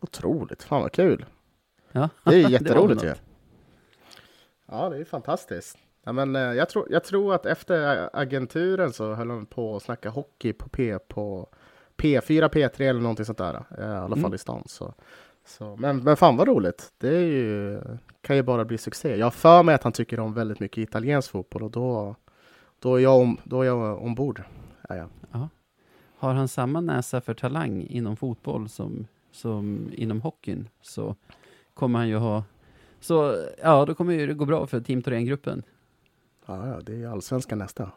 [0.00, 0.62] Otroligt.
[0.62, 1.24] Fan vad kul.
[1.92, 3.14] Ja, Det är jätteroligt ju.
[4.66, 5.78] Ja, det är fantastiskt.
[6.04, 9.82] Ja, men, eh, jag, tror, jag tror att efter agenturen så höll de på att
[9.82, 11.48] snacka hockey på, P, på
[11.96, 13.54] P4, P3 eller någonting sånt där.
[13.78, 14.34] eh, I alla fall Mm.
[14.34, 14.62] i stan.
[14.66, 14.94] Så,
[15.44, 16.92] så, men, men fan vad roligt.
[16.98, 17.80] Det är ju,
[18.20, 19.16] kan ju bara bli succé.
[19.16, 22.16] Jag har för mig att han tycker om väldigt mycket italiensk fotboll och då,
[22.78, 24.42] då, är, jag om, då är jag ombord.
[24.88, 25.48] Ja, ja.
[26.18, 31.16] Har han samma näsa för talang inom fotboll som, som inom hockeyn så
[31.80, 32.44] kommer han ju ha
[33.00, 35.62] så ja, då kommer ju det gå bra för Team Thorengruppen.
[36.46, 37.90] Ja, ja, det är allsvenskan nästa.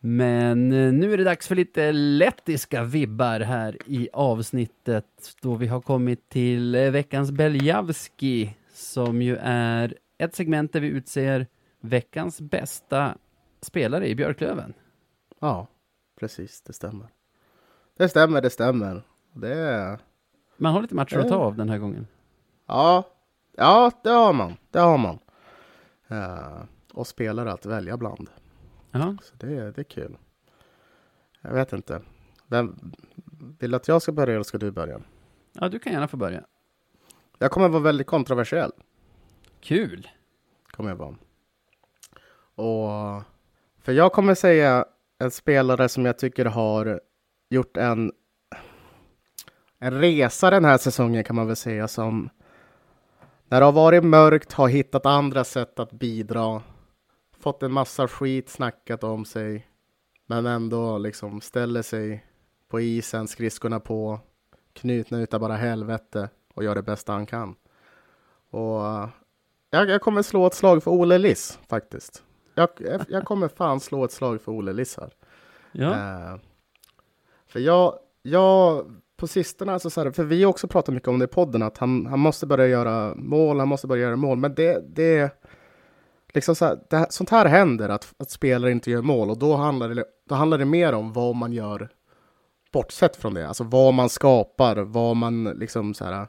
[0.00, 5.06] Men eh, nu är det dags för lite lettiska vibbar här i avsnittet
[5.40, 10.88] då vi har kommit till eh, veckans Beljavski som ju är ett segment där vi
[10.88, 11.46] utser
[11.80, 13.18] veckans bästa
[13.60, 14.74] spelare i Björklöven.
[15.40, 15.66] Ja,
[16.20, 16.62] precis.
[16.62, 17.08] Det stämmer.
[17.96, 19.02] Det stämmer, det stämmer.
[19.32, 19.98] Det är...
[20.56, 22.06] Man har lite matcher att ta av den här gången.
[22.66, 23.04] Ja,
[23.56, 24.56] ja, det har man.
[24.70, 25.18] Det har man.
[26.08, 28.30] Eh, och spelare att välja bland.
[28.90, 30.16] Ja, Så det, det är kul.
[31.40, 32.02] Jag vet inte.
[32.46, 32.92] Vem,
[33.58, 35.00] vill du att jag ska börja eller ska du börja?
[35.52, 36.44] ja du kan gärna få börja.
[37.38, 38.72] Jag kommer vara väldigt kontroversiell.
[39.62, 40.08] Kul!
[40.70, 41.16] Kommer jag vara.
[42.54, 43.22] Och,
[43.82, 44.84] för jag kommer säga
[45.18, 47.00] en spelare som jag tycker har
[47.48, 48.12] gjort en,
[49.78, 52.30] en resa den här säsongen kan man väl säga som
[53.48, 56.62] när det har varit mörkt, har hittat andra sätt att bidra,
[57.38, 59.66] fått en massa skit snackat om sig,
[60.26, 62.26] men ändå liksom ställer sig
[62.68, 64.20] på isen, skridskorna på,
[64.72, 67.54] knutna utav bara helvete och gör det bästa han kan.
[68.50, 68.82] Och
[69.72, 72.22] jag, jag kommer slå ett slag för Ole Liss faktiskt.
[72.54, 72.68] Jag,
[73.08, 75.12] jag kommer fan slå ett slag för Ole Liss här.
[75.72, 75.90] Ja.
[75.90, 76.38] Eh,
[77.46, 81.18] för jag, jag på sistone, alltså så här, för vi har också pratat mycket om
[81.18, 84.38] det i podden, att han, han måste börja göra mål, han måste börja göra mål,
[84.38, 85.42] men det, det
[86.34, 89.56] liksom så här, det, sånt här händer, att, att spelare inte gör mål, och då
[89.56, 91.88] handlar, det, då handlar det mer om vad man gör
[92.72, 96.26] bortsett från det, alltså vad man skapar, vad man liksom så här,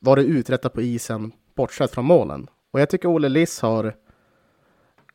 [0.00, 2.46] vad det uträttar på isen bortsett från målen.
[2.70, 3.96] Och jag tycker Olle Liss har,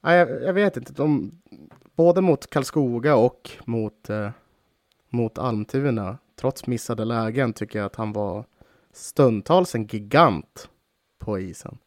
[0.01, 1.31] nej, jag, jag vet inte, de,
[1.95, 4.29] både mot Karlskoga och mot, eh,
[5.09, 8.45] mot Almtuna, trots missade lägen, tycker jag att han var
[8.93, 10.69] stundtals en gigant
[11.19, 11.77] på isen.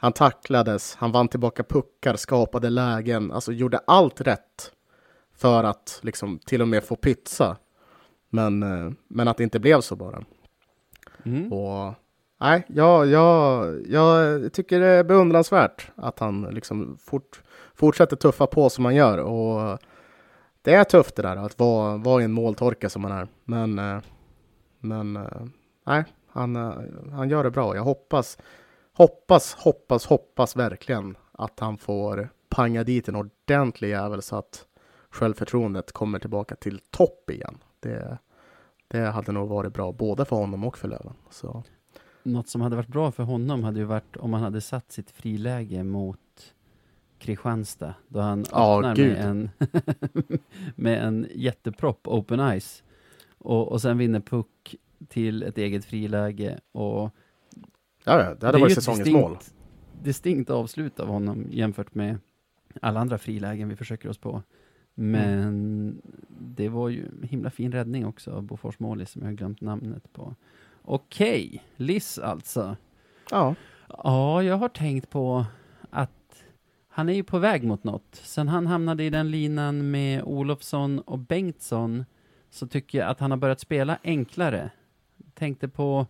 [0.00, 4.72] Han tacklades, han vann tillbaka puckar, skapade lägen, alltså gjorde allt rätt
[5.32, 7.56] för att liksom till och med få pytsa.
[8.30, 10.24] Men, eh, men att det inte blev så bara.
[11.24, 11.52] Mm.
[11.52, 11.94] Och
[12.38, 17.42] nej, jag, jag, jag tycker det är beundransvärt att han liksom fort,
[17.74, 19.18] fortsätter tuffa på som han gör.
[19.18, 19.78] Och
[20.62, 23.28] det är tufft det där att vara, vara i en måltorka som han är.
[23.44, 24.00] Men, eh,
[24.80, 25.42] men eh,
[25.86, 26.72] nej, han, eh,
[27.12, 27.76] han gör det bra.
[27.76, 28.38] Jag hoppas,
[28.92, 34.66] hoppas, hoppas, hoppas verkligen att han får panga dit en ordentlig jävel så att
[35.10, 37.58] självförtroendet kommer tillbaka till topp igen.
[37.80, 38.18] Det,
[38.88, 41.14] det hade nog varit bra både för honom och för Löven.
[41.30, 41.62] Så.
[42.22, 45.10] Något som hade varit bra för honom hade ju varit om han hade satt sitt
[45.10, 46.54] friläge mot
[47.18, 49.12] Kristianstad, då han öppnar gud.
[49.12, 49.50] med en,
[50.76, 52.82] med en jättepropp, open ice,
[53.38, 54.74] och, och sen vinner puck
[55.08, 56.60] till ett eget friläge.
[56.72, 57.10] Och
[58.04, 59.36] Ja, ja, det hade är varit säsongens distinkt- mål.
[60.02, 62.18] Distinkt avslut av honom jämfört med
[62.82, 64.42] alla andra frilägen vi försöker oss på.
[64.94, 69.34] Men det var ju en himla fin räddning också av Bofors målis som jag har
[69.34, 70.34] glömt namnet på.
[70.88, 72.76] Okej, Liss alltså.
[73.30, 73.54] Ja,
[73.88, 75.46] Ja, jag har tänkt på
[75.90, 76.44] att
[76.88, 78.08] han är ju på väg mot något.
[78.12, 82.04] Sen han hamnade i den linan med Olofsson och Bengtsson
[82.50, 84.70] så tycker jag att han har börjat spela enklare.
[85.34, 86.06] Tänkte på,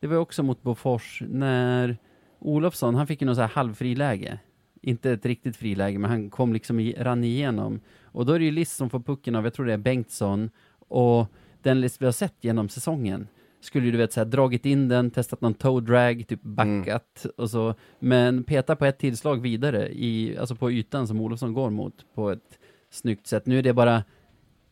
[0.00, 1.96] det var ju också mot Bofors när
[2.38, 4.38] Olofsson, han fick ju något så här halvfriläge.
[4.82, 7.80] Inte ett riktigt friläge, men han kom liksom i, rann igenom.
[8.02, 10.50] Och då är det ju Liss som får pucken av, jag tror det är Bengtsson,
[10.88, 11.26] och
[11.62, 13.28] den Liss vi har sett genom säsongen
[13.64, 17.26] skulle ju du vet så här, dragit in den, testat någon toe drag, typ backat
[17.36, 21.70] och så, men petar på ett tillslag vidare i, alltså på ytan som Olofsson går
[21.70, 22.58] mot på ett
[22.90, 23.46] snyggt sätt.
[23.46, 24.04] Nu är det bara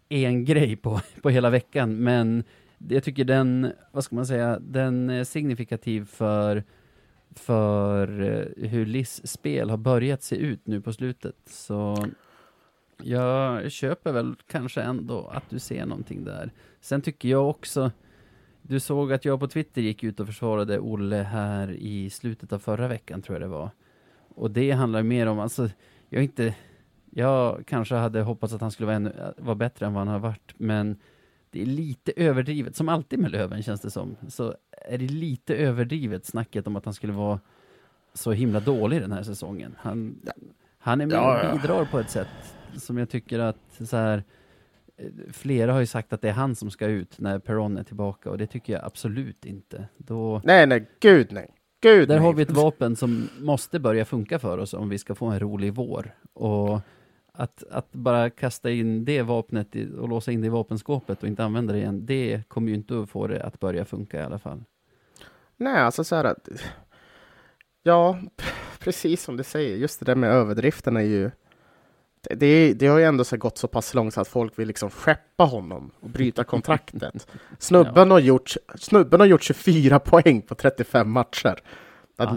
[0.09, 2.45] en grej på, på hela veckan, men
[2.89, 6.65] jag tycker den, vad ska man säga, den är signifikativ för
[7.35, 11.37] för eh, hur Liss spel har börjat se ut nu på slutet.
[11.47, 12.07] Så
[13.03, 16.51] jag köper väl kanske ändå att du ser någonting där.
[16.81, 17.91] Sen tycker jag också,
[18.71, 22.59] du såg att jag på Twitter gick ut och försvarade Olle här i slutet av
[22.59, 23.71] förra veckan tror jag det var.
[24.29, 25.69] Och det handlar mer om, alltså,
[26.09, 26.55] jag inte,
[27.11, 30.19] jag kanske hade hoppats att han skulle vara, ännu, vara bättre än vad han har
[30.19, 30.97] varit, men
[31.51, 35.55] det är lite överdrivet, som alltid med Löven känns det som, så är det lite
[35.55, 37.41] överdrivet snacket om att han skulle vara
[38.15, 39.77] så himla dålig den här säsongen.
[39.79, 40.21] Han,
[40.79, 42.29] han är med och bidrar på ett sätt
[42.77, 44.25] som jag tycker att så här,
[45.33, 48.31] flera har ju sagt att det är han som ska ut när Perron är tillbaka
[48.31, 49.89] och det tycker jag absolut inte.
[49.97, 51.55] Då, nej, nej, gud nej.
[51.81, 52.25] Gud där nej.
[52.25, 55.41] har vi ett vapen som måste börja funka för oss om vi ska få en
[55.41, 56.15] rolig vår.
[56.33, 56.81] Och
[57.33, 61.29] att, att bara kasta in det vapnet i, och låsa in det i vapenskåpet och
[61.29, 64.23] inte använda det igen, det kommer ju inte att få det att börja funka i
[64.23, 64.65] alla fall.
[65.57, 66.49] Nej, alltså så här att...
[67.83, 68.19] Ja,
[68.79, 71.31] precis som du säger, just det där med överdriften är ju...
[72.23, 74.91] Det, det, har ju ändå så gått så pass långt så att folk vill liksom
[74.91, 77.27] skeppa honom och bryta kontraktet.
[77.59, 81.63] Snubben, har, gjort, snubben har gjort 24 poäng på 35 matcher.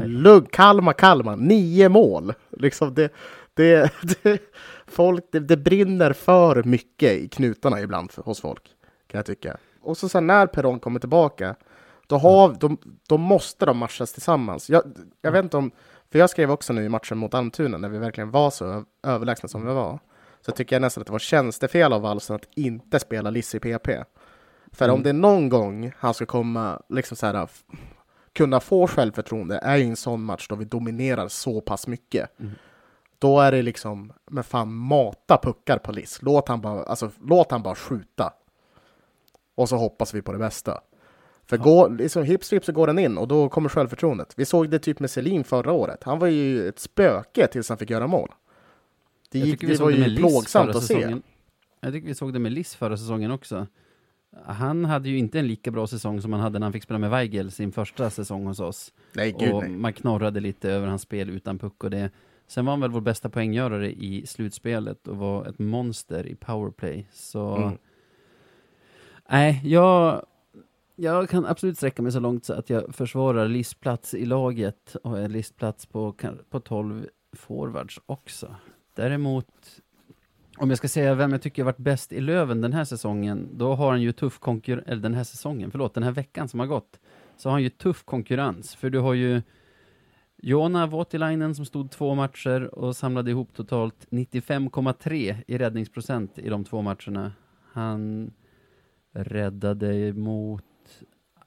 [0.06, 2.34] Lugg, Kalmar, Kalmar, nio mål.
[2.50, 3.14] Liksom det,
[3.54, 3.92] det,
[4.24, 4.42] det,
[4.88, 8.64] folk, det, det brinner för mycket i knutarna ibland för, hos folk,
[9.08, 9.58] kan jag tycka.
[9.82, 11.56] Och så sen när Peron kommer tillbaka,
[12.08, 14.70] då, har, då, då måste de matchas tillsammans.
[14.70, 14.84] Jag,
[15.22, 15.72] jag vet inte om,
[16.14, 19.50] för jag skrev också nu i matchen mot Almtuna, när vi verkligen var så överlägsna
[19.50, 20.00] som vi var,
[20.42, 23.60] så tycker jag nästan att det var tjänstefel av Wallson att inte spela Liss i
[23.60, 23.90] PP.
[24.72, 25.04] För om Mm.
[25.04, 27.50] det är någon gång han ska komma, liksom så här,
[28.34, 32.40] kunna få självförtroende, är i en sån match då vi dominerar så pass mycket.
[32.40, 32.52] Mm.
[33.20, 36.20] Då är det liksom, men fan mata puckar på Liss.
[36.22, 38.34] Låt han bara, alltså, låt han bara skjuta.
[39.56, 40.82] Och så hoppas vi på det bästa.
[41.46, 44.34] För går, liksom, hipp så går den in och då kommer självförtroendet.
[44.38, 46.04] Vi såg det typ med Selin förra året.
[46.04, 48.30] Han var ju ett spöke tills han fick göra mål.
[49.32, 51.16] Det, gick, det var ju plågsamt att se.
[51.80, 53.68] Jag tycker vi såg det med Liss förra säsongen också.
[54.46, 57.00] Han hade ju inte en lika bra säsong som han hade när han fick spela
[57.00, 58.94] med Weigel sin första säsong hos oss.
[59.14, 59.72] Nej, gud, och nej.
[59.72, 62.12] man knorrade lite över hans spel utan puck och det.
[62.48, 67.08] Sen var han väl vår bästa poänggörare i slutspelet och var ett monster i powerplay.
[67.12, 67.56] Så...
[67.56, 67.78] Mm.
[69.30, 70.26] Nej, jag...
[70.96, 75.20] Jag kan absolut sträcka mig så långt så att jag försvarar listplats i laget och
[75.20, 76.16] en listplats på,
[76.50, 78.56] på 12 forwards också.
[78.96, 79.82] Däremot
[80.58, 83.74] om jag ska säga vem jag tycker varit bäst i Löven den här säsongen, då
[83.74, 86.68] har han ju tuff konkurrens, eller den här säsongen, förlåt, den här veckan som har
[86.68, 87.00] gått,
[87.38, 89.42] så har han ju tuff konkurrens, för du har ju
[90.38, 96.64] Jona Voutilainen som stod två matcher och samlade ihop totalt 95,3 i räddningsprocent i de
[96.64, 97.32] två matcherna.
[97.72, 98.32] Han
[99.12, 100.64] räddade mot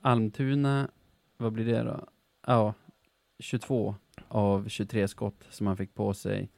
[0.07, 0.91] Almtuna,
[1.37, 2.07] vad blir det då?
[2.47, 2.75] Ja,
[3.39, 3.95] 22
[4.29, 6.51] av 23 skott som han fick på sig.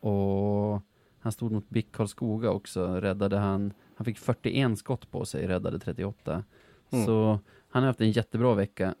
[0.00, 0.82] Och
[1.18, 3.72] han stod mot BIK Karlskoga också, räddade han.
[3.96, 6.44] Han fick 41 skott på sig, räddade 38.
[6.90, 7.06] Mm.
[7.06, 8.94] Så han har haft en jättebra vecka.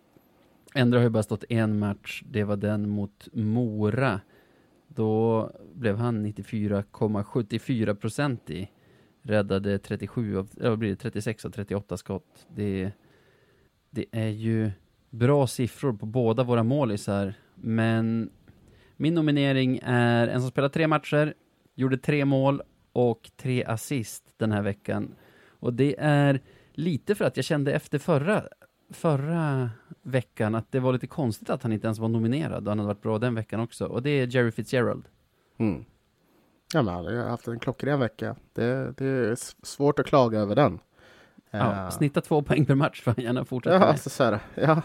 [0.74, 4.20] Ändå har ju bara stått en match, det var den mot Mora.
[4.88, 8.70] Då blev han 94,74 procent i.
[9.22, 12.46] Räddade 37 av, vad blir det, 36 av 38 skott.
[12.54, 12.92] Det,
[13.96, 14.70] det är ju
[15.10, 18.30] bra siffror på båda våra målisar, men
[18.96, 21.34] min nominering är en som spelar tre matcher,
[21.74, 25.14] gjorde tre mål och tre assist den här veckan.
[25.60, 26.40] Och det är
[26.72, 28.42] lite för att jag kände efter förra,
[28.90, 29.70] förra
[30.02, 32.86] veckan att det var lite konstigt att han inte ens var nominerad och han hade
[32.86, 33.86] varit bra den veckan också.
[33.86, 35.04] Och det är Jerry Fitzgerald.
[35.56, 35.84] Mm.
[36.74, 38.36] Ja, men han har haft en klockren vecka.
[38.52, 40.78] Det, det är svårt att klaga över den.
[41.50, 43.88] Ja, uh, snitta två poäng per match får han gärna fortsätta ja, med.
[43.88, 44.82] Alltså, så här, ja,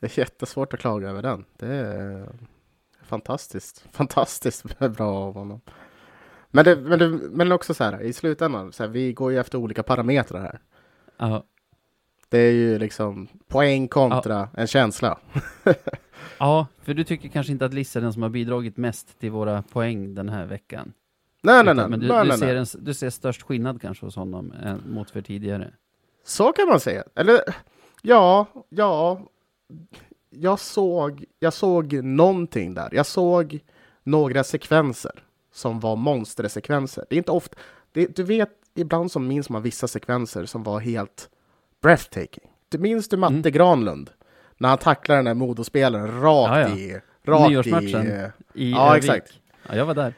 [0.00, 1.44] det är jättesvårt att klaga över den.
[1.56, 2.28] Det är
[3.02, 5.60] fantastiskt, fantastiskt bra av honom.
[6.50, 9.38] Men, det, men, det, men också så här, i slutändan, så här, vi går ju
[9.38, 10.60] efter olika parametrar här.
[11.16, 11.44] Ja.
[12.28, 14.48] Det är ju liksom poäng kontra ja.
[14.60, 15.18] en känsla.
[16.38, 19.30] ja, för du tycker kanske inte att Liss är den som har bidragit mest till
[19.30, 20.92] våra poäng den här veckan?
[21.42, 21.88] Nej, nej, nej.
[21.88, 22.56] Men du, nej, du nej, ser, nej.
[22.56, 25.72] En, du ser störst skillnad kanske hos honom än mot för tidigare?
[26.26, 27.04] Så kan man säga.
[27.14, 27.40] Eller
[28.02, 29.20] ja, ja.
[30.30, 32.88] Jag såg, jag såg någonting där.
[32.92, 33.58] Jag såg
[34.02, 37.04] några sekvenser som var monstersekvenser.
[37.08, 37.58] Det är inte ofta,
[37.92, 41.28] det, du vet, ibland så minns man vissa sekvenser som var helt
[41.82, 42.50] breathtaking.
[42.68, 43.52] Du minns du Matte mm.
[43.52, 44.10] Granlund?
[44.58, 46.76] När han tacklar den där Modospelaren rakt ja, ja.
[46.76, 47.00] i...
[47.24, 49.04] Rakt Nyårsmatchen i, i Ja, Övik.
[49.04, 49.32] exakt.
[49.68, 50.14] Ja, jag var där.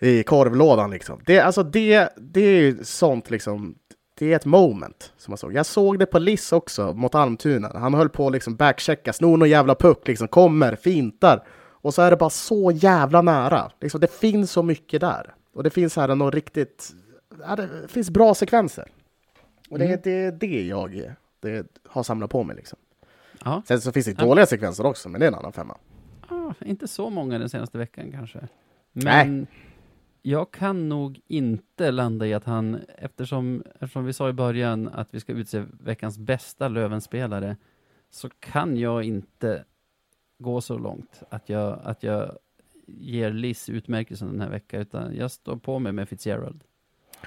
[0.00, 1.20] I korvlådan liksom.
[1.26, 3.74] Det, alltså det, det är ju sånt liksom.
[4.18, 5.52] Det är ett moment som jag såg.
[5.52, 7.72] Jag såg det på Liss också mot Almtuna.
[7.74, 11.44] Han höll på att liksom backchecka, snor någon jävla puck, liksom kommer, fintar.
[11.80, 13.72] Och så är det bara så jävla nära.
[13.80, 15.34] Liksom, det finns så mycket där.
[15.52, 16.92] Och det finns här något riktigt...
[17.40, 18.88] Ja, det finns bra sekvenser.
[19.70, 20.00] Och det, mm.
[20.04, 22.56] det är det jag det har samlat på mig.
[22.56, 22.78] Liksom.
[23.68, 25.76] Sen så finns det dåliga sekvenser också, men det är en annan femma.
[26.28, 28.48] Ja, inte så många den senaste veckan kanske.
[28.92, 29.46] Men Nej.
[30.28, 35.14] Jag kan nog inte landa i att han, eftersom, eftersom vi sa i början att
[35.14, 37.56] vi ska utse veckans bästa Lövenspelare,
[38.10, 39.64] så kan jag inte
[40.38, 42.38] gå så långt att jag, att jag
[42.86, 46.64] ger Liss utmärkelsen den här veckan, utan jag står på mig med Fitzgerald.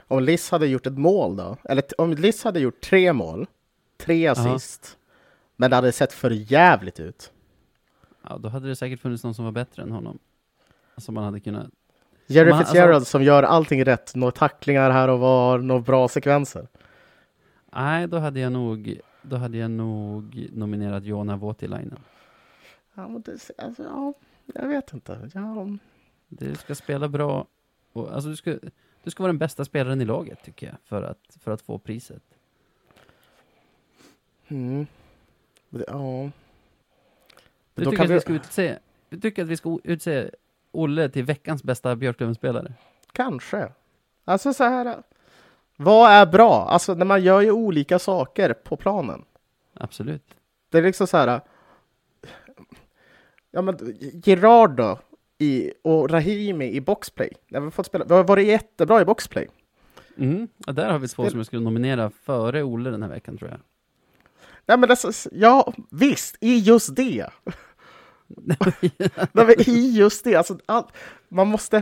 [0.08, 1.58] Om Liss hade gjort ett mål då?
[1.64, 3.48] Eller om Liss hade gjort tre mål,
[3.98, 5.14] tre assist, Aha.
[5.56, 7.32] men det hade sett för jävligt ut.
[8.22, 10.20] Ja, då hade det säkert funnits någon som var bättre än honom.
[10.98, 11.68] Som man hade kunnat...
[12.32, 13.10] Jerry man, Fitzgerald alltså...
[13.10, 16.68] som gör allting rätt, några tacklingar här och var, några bra sekvenser.
[17.74, 22.00] Nej, då hade jag nog, då hade jag nog nominerat Jona Voutilainen.
[22.94, 24.14] Ja, men det, alltså, ja,
[24.54, 25.30] jag vet inte.
[25.34, 25.68] Ja.
[26.28, 27.46] Du ska spela bra.
[27.94, 28.58] Och, alltså, du, ska,
[29.04, 31.78] du ska vara den bästa spelaren i laget, tycker jag, för att, för att få
[31.78, 32.24] priset.
[34.48, 34.88] Mm.
[35.70, 36.30] Ja.
[37.76, 38.36] Du tycker, att vi...
[38.36, 40.32] utse, du tycker att vi ska utse
[40.72, 42.74] Olle till veckans bästa Björklöven-spelare?
[43.12, 43.72] Kanske.
[44.26, 45.04] Alltså så här.
[45.78, 46.68] Vad är bra?
[46.70, 49.26] Alltså när man gör ju olika saker på planen.
[49.74, 50.36] Absolut.
[50.70, 51.42] Det är liksom så här.
[53.52, 53.78] Ja, men
[54.24, 55.00] Gerard då?
[55.38, 57.30] I, och Rahimi i boxplay.
[57.48, 59.48] Vi har, fått spela, vi har varit jättebra i boxplay.
[60.18, 63.38] Mm, ja, där har vi två som jag skulle nominera före Olle den här veckan
[63.38, 63.60] tror jag.
[64.66, 67.30] Nej, men alltså, ja, visst, i just det.
[68.38, 70.84] Nej, men I just det, alltså, all,
[71.30, 71.82] man måste...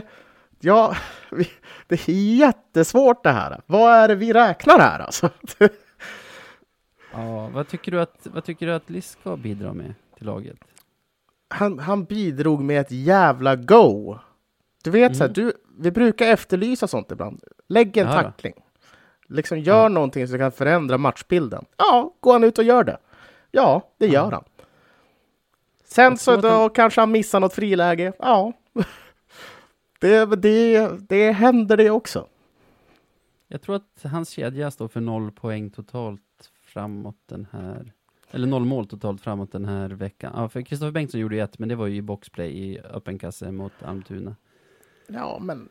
[0.60, 0.96] Ja,
[1.30, 1.48] vi,
[1.86, 3.60] det är jättesvårt det här.
[3.66, 5.30] Vad är det vi räknar här alltså?
[7.12, 10.58] Ja, vad tycker du att, vad tycker du att Liss ska bidra med till laget?
[11.48, 14.18] Han, han bidrog med ett jävla go.
[14.84, 15.34] Du vet, så här, Mm.
[15.46, 17.44] du, vi brukar efterlysa sånt ibland.
[17.68, 18.22] Lägg en Ja, ja.
[18.22, 18.54] tackling.
[19.28, 19.88] Liksom gör Ja.
[19.88, 21.64] någonting som kan förändra matchbilden.
[21.76, 22.98] Ja, går han ut och gör det?
[23.50, 24.12] Ja, det Ja.
[24.12, 24.44] gör han.
[25.92, 28.12] Sen så då kanske han missar något friläge.
[28.18, 28.52] Ja,
[30.00, 32.26] det, det, det händer det också.
[33.48, 37.92] Jag tror att hans kedja står för noll poäng totalt framåt den här,
[38.30, 40.32] eller noll mål totalt framåt den här veckan.
[40.36, 43.18] Ja, för Kristoffer Bengtsson gjorde ju ett, men det var ju i boxplay i öppen
[43.18, 44.36] kasse mot Almtuna.
[45.06, 45.68] Ja, men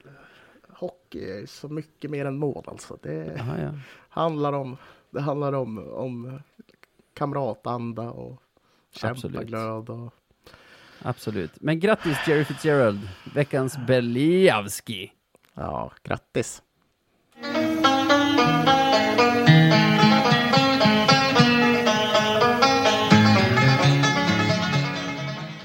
[0.69, 2.97] hockey är så mycket mer än mål alltså.
[3.01, 3.71] Det Aha, ja.
[4.09, 4.77] handlar om,
[5.09, 6.39] det handlar om, om
[7.13, 8.43] kamratanda och
[8.91, 9.89] kämpaglöd.
[9.89, 10.13] Och,
[11.01, 11.51] Absolut.
[11.61, 12.99] Men grattis Jerry Fitzgerald,
[13.35, 15.11] veckans Beliavski.
[15.53, 16.61] ja, grattis!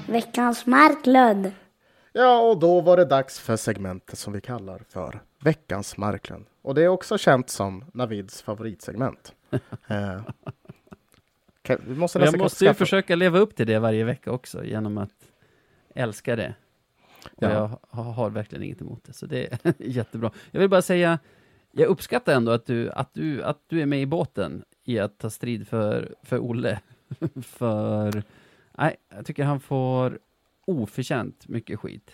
[0.07, 1.51] Veckans Marklund.
[2.13, 6.45] Ja, och då var det dags för segmentet som vi kallar för Veckans Marklund.
[6.61, 9.33] Och det är också känt som Navids favoritsegment.
[9.87, 10.21] eh,
[11.65, 14.97] kan- vi måste Jag måste ju försöka leva upp till det varje vecka också, genom
[14.97, 15.31] att
[15.95, 16.55] älska det.
[17.25, 17.49] Och Ja.
[17.51, 20.31] jag ha- har verkligen inget emot det, så det är jättebra.
[20.51, 21.19] Jag vill bara säga,
[21.71, 25.17] jag uppskattar ändå att du, att du, att du är med i båten i att
[25.17, 26.79] ta strid för, för Olle.
[27.43, 28.23] för,
[28.77, 30.19] nej, jag tycker han får
[30.65, 32.11] oförtjänt mycket skit.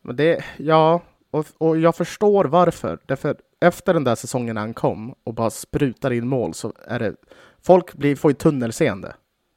[0.00, 2.98] Men det, ja, och, och jag förstår varför.
[3.06, 7.14] Därför efter den där säsongen han kom och bara sprutar in mål så är det
[7.62, 9.14] folk blir, får ju tunnelseende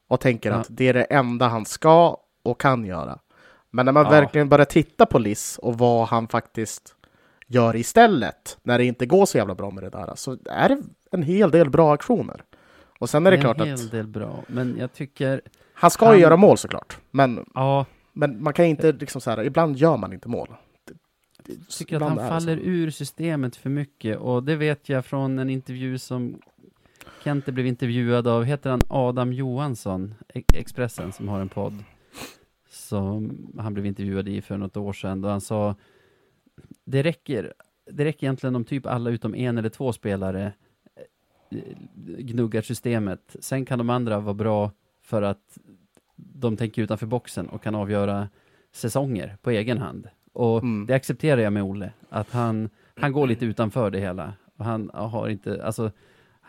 [0.08, 0.56] och tänker Ja.
[0.56, 3.20] att det är det enda han ska och kan göra.
[3.72, 4.10] Men när man Ja.
[4.10, 6.96] verkligen börjar titta på Liss och vad han faktiskt
[7.48, 10.82] gör istället när det inte går så jävla bra med det där så är det
[11.12, 12.44] en hel del bra aktioner.
[13.00, 15.42] Och sen är det, klart en hel att del bra, men jag tycker,
[15.74, 16.98] han ska han- ju göra mål såklart.
[17.12, 20.48] Men, ja, men man kan inte liksom så här, ibland gör man inte mål.
[20.88, 20.94] Det-
[21.44, 24.90] det- Jag tycker att han är det faller ur systemet för mycket och det vet
[24.90, 26.42] jag från en intervju som
[27.24, 31.84] Kente blev intervjuad av, heter han Adam Johansson, E- Expressen som har en podd
[32.70, 35.76] som han blev intervjuad i för något år sedan då han sa
[36.84, 37.54] det räcker,
[37.92, 40.54] det räcker egentligen om typ alla utom en eller två spelare
[41.50, 41.58] eh,
[42.18, 43.36] gnuggar systemet.
[43.40, 44.72] Sen kan de andra vara bra
[45.02, 45.58] för att
[46.16, 48.30] de tänker utanför boxen och kan avgöra
[48.72, 50.08] säsonger på egen hand.
[50.34, 50.86] Och Mm.
[50.88, 54.34] det accepterar jag med Olle, att han, han går lite utanför det hela.
[54.58, 55.92] Och han har inte, alltså,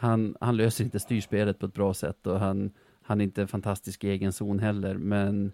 [0.02, 2.70] han, han löser inte styrspelet på ett bra sätt och han,
[3.02, 5.52] han är inte fantastisk i egen zon heller, men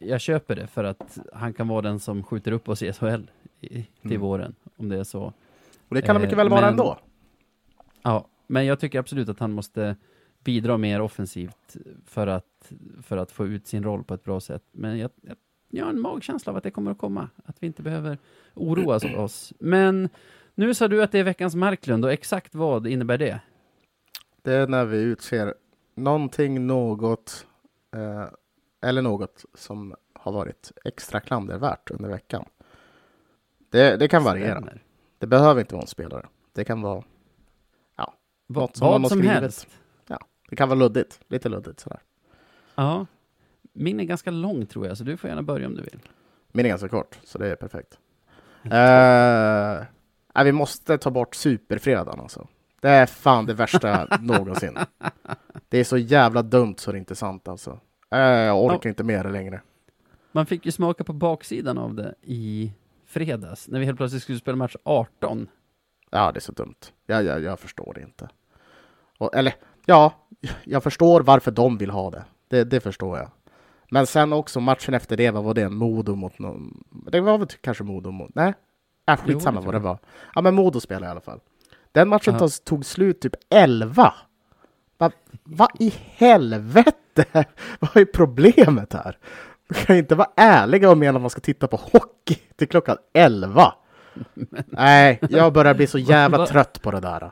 [0.00, 3.22] jag köper det för att han kan vara den som skjuter upp oss i SHL
[3.60, 4.20] i, till Mm.
[4.20, 5.22] våren, om det är så.
[5.88, 6.98] Och det kan mycket Eh, väl vara men- ändå.
[8.02, 9.96] Ja, men jag tycker absolut att han måste
[10.44, 11.76] bidra mer offensivt
[12.06, 12.72] för att,
[13.02, 14.62] för att få ut sin roll på ett bra sätt.
[14.72, 15.36] Men jag, jag,
[15.70, 18.18] jag har en magkänsla av att det kommer att komma, att vi inte behöver
[18.54, 19.52] oroa oss.
[19.58, 20.08] Men
[20.54, 23.40] nu sa du att det är veckans Marklund och exakt vad innebär det?
[24.42, 25.54] Det är när vi utser
[25.94, 27.46] någonting, något
[27.96, 28.24] eh,
[28.82, 32.44] eller något som har varit extra klandervärt under veckan.
[33.70, 34.56] Det, det kan variera.
[34.56, 34.82] Stämmer.
[35.18, 36.26] Det behöver inte vara en spelare.
[36.52, 37.02] Det kan vara,
[38.46, 39.40] Va, Något som vad har som skrivit.
[39.40, 39.68] helst.
[40.50, 41.20] det kan vara luddigt.
[41.28, 42.00] Lite luddigt sådär.
[42.74, 43.06] Ja.
[43.72, 46.00] Min är ganska lång tror jag, så du får gärna börja om du vill.
[46.52, 47.98] Min är ganska kort, så det är perfekt.
[48.64, 49.84] Eh,
[50.34, 52.46] nej, vi måste ta bort superfredagen alltså.
[52.80, 54.78] Det är fan det värsta någonsin.
[55.68, 57.80] Det är så jävla dumt så det är inte sant alltså.
[58.10, 59.60] Eh, jag orkar inte med det längre.
[60.32, 62.72] Man fick ju smaka på baksidan av det i
[63.06, 65.48] fredags, när vi helt plötsligt skulle spela match 18.
[66.10, 66.74] Ja, det är så dumt.
[67.06, 68.28] Jag, jag, jag förstår det inte.
[69.18, 69.54] Och, eller,
[69.86, 70.12] ja,
[70.64, 72.24] jag förstår varför de vill ha det.
[72.48, 72.64] det.
[72.64, 73.30] Det förstår jag.
[73.90, 75.68] Men sen också matchen efter det, vad var det?
[75.68, 76.84] Modo mot någon...
[76.90, 78.34] Det var väl kanske Modo mot...
[78.34, 78.54] Nej?
[79.06, 79.98] Äh, skitsamma det vad det var.
[80.34, 81.40] Ja, men Modo spelade i alla fall.
[81.92, 82.48] Den matchen Ja.
[82.64, 84.14] tog, slut typ 11.
[84.98, 85.10] Va,
[85.44, 87.24] vad i helvete?
[87.80, 89.18] vad är problemet här?
[89.68, 92.96] Man kan inte vara ärliga och mena att man ska titta på hockey till klockan
[93.12, 93.74] 11.
[94.66, 97.30] Nej, jag börjar bli så jävla trött på det där.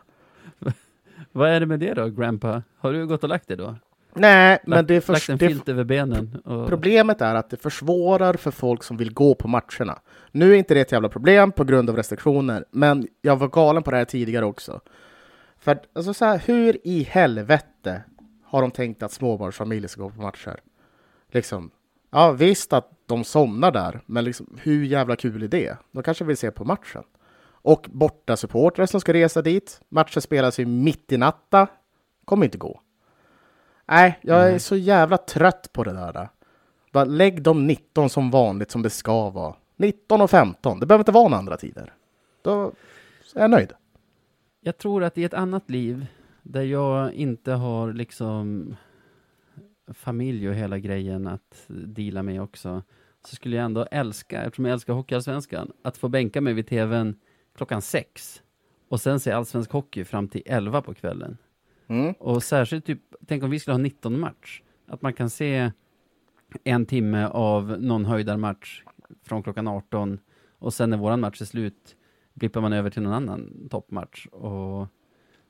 [1.33, 2.63] Vad är det med det då, Grandpa?
[2.79, 3.77] Har du gått och lagt dig då?
[4.15, 6.41] Nej, men Lagt- det, är lagt för, en det filt över benen?
[6.45, 6.69] Och...
[6.69, 9.99] problemet är att det försvårar för folk som vill gå på matcherna.
[10.31, 13.83] Nu är inte det ett jävla problem på grund av restriktioner, men jag var galen
[13.83, 14.81] på det här tidigare också.
[15.59, 18.03] För alltså så här, hur i helvete
[18.45, 20.61] har de tänkt att småbarnsfamiljer ska gå på matcher?
[21.31, 21.71] Liksom,
[22.11, 25.77] ja visst att de somnar där, men liksom, hur jävla kul är det?
[25.93, 27.03] De kanske vill se på matchen.
[27.65, 29.81] Och borta supportrar som ska resa dit.
[29.89, 31.67] Matchen spelas ju mitt i natta.
[32.25, 32.81] Kommer inte gå.
[33.87, 36.29] Nej, jag är så jävla trött på det där.
[36.93, 39.55] Bara lägg de 19 som vanligt som det ska vara.
[39.77, 40.81] 19 och 15.
[40.81, 41.93] Det behöver inte vara några andra tider.
[42.43, 42.73] Då
[43.35, 43.73] är jag nöjd.
[44.61, 46.07] Jag tror att i ett annat liv,
[46.43, 48.77] där jag inte har liksom
[49.95, 52.83] familj och hela grejen att deala med också,
[53.27, 57.17] så skulle jag ändå älska, eftersom jag älskar Hockeyallsvenskan, att få bänka mig vid tvn
[57.57, 58.43] klockan sex
[58.89, 61.39] och sen se allsvensk hockey fram till 11 på kvällen.
[61.93, 62.13] Mm.
[62.19, 65.71] Och särskilt typ, tänk om vi skulle ha 19 match, att man kan se
[66.65, 68.83] en timme av någon höjdarmatch
[69.25, 70.19] från klockan 18
[70.59, 71.97] och sen när våran match är slut
[72.35, 74.81] blippar man över till någon annan toppmatch och,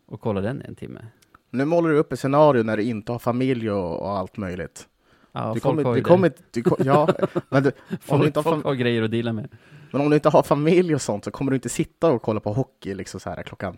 [0.07, 1.07] och kollar den en timme.
[1.51, 4.89] Nu målar du upp ett scenario när du inte har familj och, och allt möjligt.
[5.33, 7.09] Ja, Du folk kommer, har du kommer, du, ja,
[7.49, 9.49] men, du, om du Folk, inte har folk har grejer att deala med.
[9.93, 12.41] men om du inte har familj och sånt så kommer du inte sitta och kolla
[12.41, 13.77] på hockey liksom så här klockan,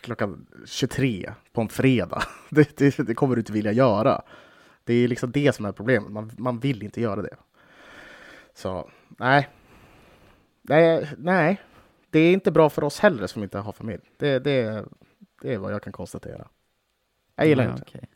[0.00, 2.22] klockan 23 på en fredag.
[2.50, 4.22] Det, det, det kommer du inte vilja göra.
[4.84, 6.12] Det är liksom det som är problemet.
[6.12, 7.36] Man, man vill inte göra det.
[8.54, 9.48] Så nej.
[10.62, 11.08] nej.
[11.18, 11.60] Nej,
[12.10, 14.02] det är inte bra för oss heller som inte har familj.
[14.16, 14.84] Det, det,
[15.42, 16.48] det är vad jag kan konstatera.
[17.36, 17.82] Jag gillar Ja, inte.
[17.86, 18.08] okej.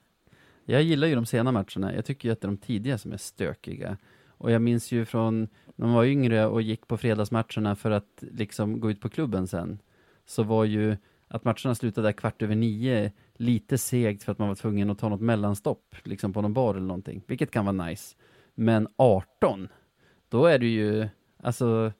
[0.64, 1.94] Jag gillar ju de sena matcherna.
[1.94, 3.96] Jag tycker ju att det är de tidiga som är stökiga.
[4.28, 8.18] Och jag minns ju från när man var yngre och gick på fredagsmatcherna för att
[8.20, 9.78] liksom gå ut på klubben sen.
[10.26, 10.96] Så var ju
[11.28, 15.08] att matcherna slutade kvart över nio lite segt för att man var tvungen att ta
[15.08, 18.16] något mellanstopp, liksom på någon bar eller någonting, vilket kan vara nice.
[18.54, 19.68] Men 18,
[20.28, 21.08] då är det ju,
[21.42, 21.92] alltså,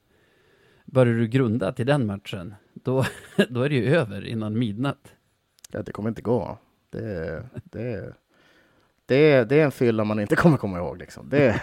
[0.85, 3.05] börjar du grunda till den matchen, då,
[3.49, 5.13] då är det ju över innan midnatt.
[5.71, 6.57] Ja, det kommer inte gå.
[6.89, 8.13] Det, det,
[9.05, 10.97] det, det är en fylla man inte kommer komma ihåg.
[10.97, 11.29] Liksom.
[11.29, 11.61] Det,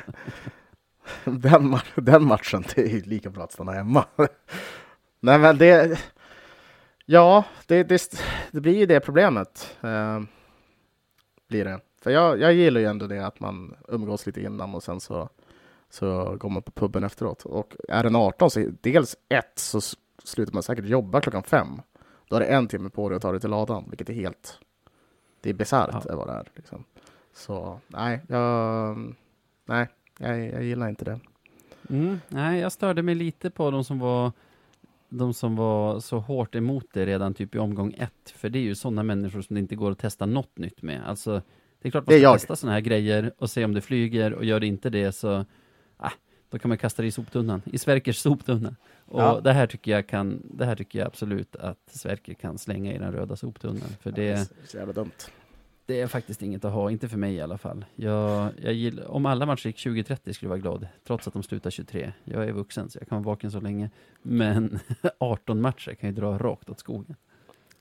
[1.25, 4.05] den, den matchen, det är ju lika bra att stanna hemma.
[5.21, 6.01] Nej, men det...
[7.07, 8.11] Ja, det, det,
[8.51, 9.77] det blir ju det problemet.
[9.83, 10.21] Eh,
[11.49, 11.81] blir det.
[12.03, 15.29] För jag, jag gillar ju ändå det att man umgås lite innan och sen så,
[15.91, 17.43] så går man på puben efteråt.
[17.45, 19.81] Och är den 18 så dels ett så
[20.25, 21.69] slutar man säkert jobba klockan fem.
[22.29, 24.59] Då har du en timme på dig att ta dig till ladan, vilket är helt...
[25.41, 26.17] Det är bisarrt, Ja.
[26.17, 26.49] vad det är.
[26.55, 26.85] Liksom.
[27.35, 28.97] Så nej, jag,
[29.65, 29.89] nej
[30.19, 31.21] jag, jag gillar inte det.
[31.91, 34.33] Mm, nej, jag störde mig lite på de som var
[35.19, 38.31] de som var så hårt emot det redan typ i omgång ett.
[38.37, 41.03] För det är ju sådana människor som det inte går att testa något nytt med.
[41.07, 41.43] Alltså,
[41.83, 44.33] det är klart man är ska testa sådana här grejer och se om det flyger
[44.33, 45.45] och gör det inte det så,
[45.97, 46.11] ah,
[46.51, 48.77] då kan man kasta det i soptunnan, i Sverkers soptunna.
[49.07, 49.41] Och Ja.
[49.45, 52.99] det här tycker jag kan, det här tycker jag absolut att Sverker kan slänga i
[52.99, 53.89] den röda soptunnan.
[54.01, 55.11] För Det är det, så- så jävla dumt.
[55.87, 57.85] Det är faktiskt inget att ha, inte för mig i alla fall.
[57.95, 61.43] Jag, jag gillar, om alla matcher gick 20-30 skulle jag vara glad, trots att de
[61.43, 62.13] slutar 23.
[62.25, 63.91] Jag är vuxen så jag kan vara vaken så länge.
[64.23, 64.79] Men
[65.19, 67.17] 18 matcher kan ju dra rakt åt skogen.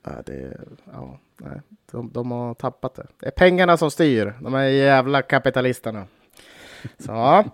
[0.02, 0.60] Ja, det,
[0.92, 1.60] ja, nej.
[1.90, 3.06] De, de har tappat det.
[3.20, 4.34] Det är pengarna som styr.
[4.40, 6.06] De här jävla kapitalisterna.
[6.98, 7.12] Så.
[7.12, 7.44] ja.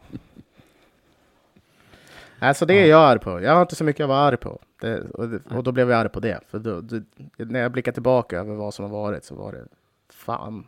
[2.38, 3.40] Alltså det är jag arg på.
[3.40, 4.58] Jag har inte så mycket att vara arg på.
[4.80, 6.40] Det, och, och då blev jag arg på det.
[6.48, 7.00] För då, då,
[7.36, 9.66] när jag blickar tillbaka över vad som har varit så var det
[10.12, 10.66] fan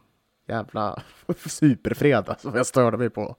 [0.48, 1.02] jävla
[1.46, 3.36] superfredag som jag störde mig på.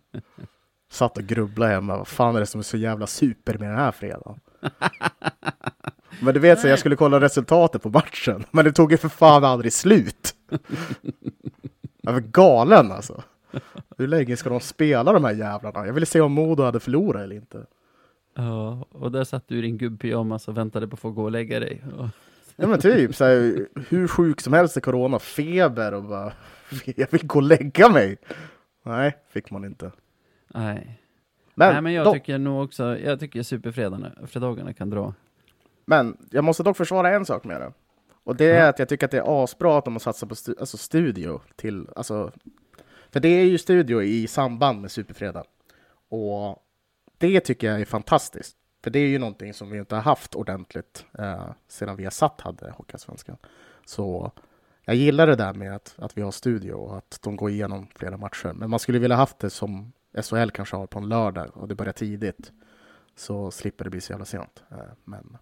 [0.90, 1.96] Satt och grubblade hemma.
[1.96, 4.40] Vad fan är det som är så jävla super med den här fredagen?
[6.22, 9.08] Men du vet, så jag skulle kolla resultatet på matchen, men det tog ju för
[9.08, 10.34] fan aldrig slut.
[12.02, 13.22] Jag var galen alltså.
[13.98, 15.86] Hur länge ska de spela de här jävlarna?
[15.86, 17.66] Jag ville se om Modo hade förlorat eller inte.
[18.34, 21.30] Ja, och där satt du i din gubbpyjamas och väntade på att få gå och
[21.30, 21.84] lägga dig.
[21.98, 22.08] Och,
[22.60, 26.32] Ja men typ, så här, hur sjuk som helst är corona, feber och bara,
[26.96, 28.16] jag vill gå och lägga mig.
[28.82, 29.92] Nej, fick man inte.
[30.54, 30.96] nej.
[31.54, 35.14] Men, nej, men jag dock, tycker nog också, jag tycker superfredagarna, fredagarna kan dra.
[35.84, 37.72] men jag måste dock försvara en sak med det.
[38.24, 38.68] Och det är Ja.
[38.68, 41.40] att jag tycker att det är asbra att de har satsat på stu- alltså studio
[41.56, 42.32] till, alltså,
[43.10, 45.44] för det är ju studio i samband med Superfredag.
[46.08, 46.58] Och
[47.18, 48.56] det tycker jag är fantastiskt.
[48.82, 52.40] För det är ju någonting som vi inte har haft ordentligt eh, sedan vi satt
[52.40, 53.36] hade Hockeyallsvenskan.
[53.84, 54.32] Så
[54.84, 57.86] jag gillar det där med att, att vi har studio och att de går igenom
[57.94, 58.52] flera matcher.
[58.52, 61.74] Men man skulle vilja haft det som SHL kanske har på en lördag och det
[61.74, 62.52] börjar tidigt.
[63.16, 64.62] Så slipper det bli så jävla sent.
[64.70, 65.36] Eh, men,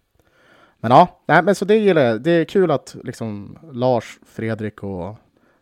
[0.77, 2.21] men ja, nej, men så det gillar jag.
[2.21, 5.15] Det är kul att liksom Lars, Fredrik och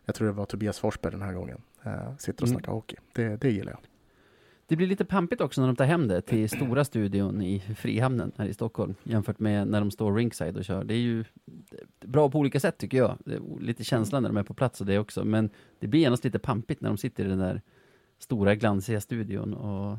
[0.04, 2.58] jag tror det var Tobias Forsberg den här gången eh, sitter och Mm.
[2.58, 2.96] snackar hockey.
[3.12, 3.80] Det, det gillar jag.
[4.68, 8.32] Det blir lite pampigt också när de tar hem det till stora studion i Frihamnen
[8.36, 10.84] här i Stockholm jämfört med när de står ringside och kör.
[10.84, 11.24] Det är ju
[12.00, 13.18] bra på olika sätt tycker jag.
[13.60, 16.38] Lite känsla när de är på plats och det också, men det blir genast lite
[16.38, 17.62] pampigt när de sitter i den där
[18.18, 19.98] stora glansiga studion och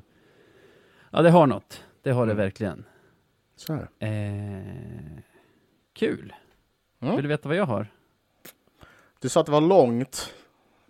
[1.12, 1.84] ja, det har något.
[2.02, 2.44] Det har det Mm.
[2.44, 2.86] verkligen.
[3.56, 4.08] Så är det.
[4.08, 5.24] Eh,
[5.94, 6.34] kul.
[7.00, 7.16] Mm.
[7.16, 7.88] Vill du veta vad jag har?
[9.22, 10.34] Du sa att det var långt.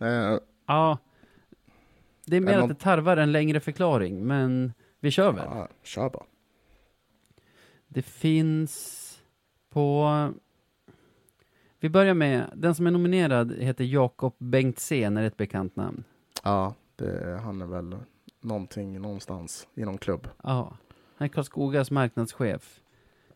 [0.02, 0.98] Eh, Ja.
[2.30, 5.46] Det är mer att någon- det tarvar en längre förklaring, men vi kör väl.
[5.50, 6.24] ja, kör bara.
[7.88, 9.06] Det finns
[9.70, 10.08] på...
[11.80, 16.04] Vi börjar med, den som är nominerad heter Jakob Bengtzén, är ett bekant namn.
[16.44, 17.96] Ja, det, han är väl
[18.42, 20.28] någonting någonstans i någon klubb.
[20.44, 20.78] Ja,
[21.16, 22.82] han är Karlskogas marknadschef.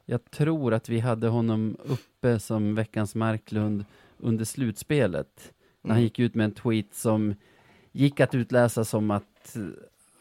[0.06, 3.86] Jag tror att vi hade honom uppe som veckans Marklund
[4.18, 5.54] under slutspelet.
[5.82, 6.04] När han Mm.
[6.04, 7.36] gick ut med en tweet som
[7.94, 9.62] gick att utläsa som att eh,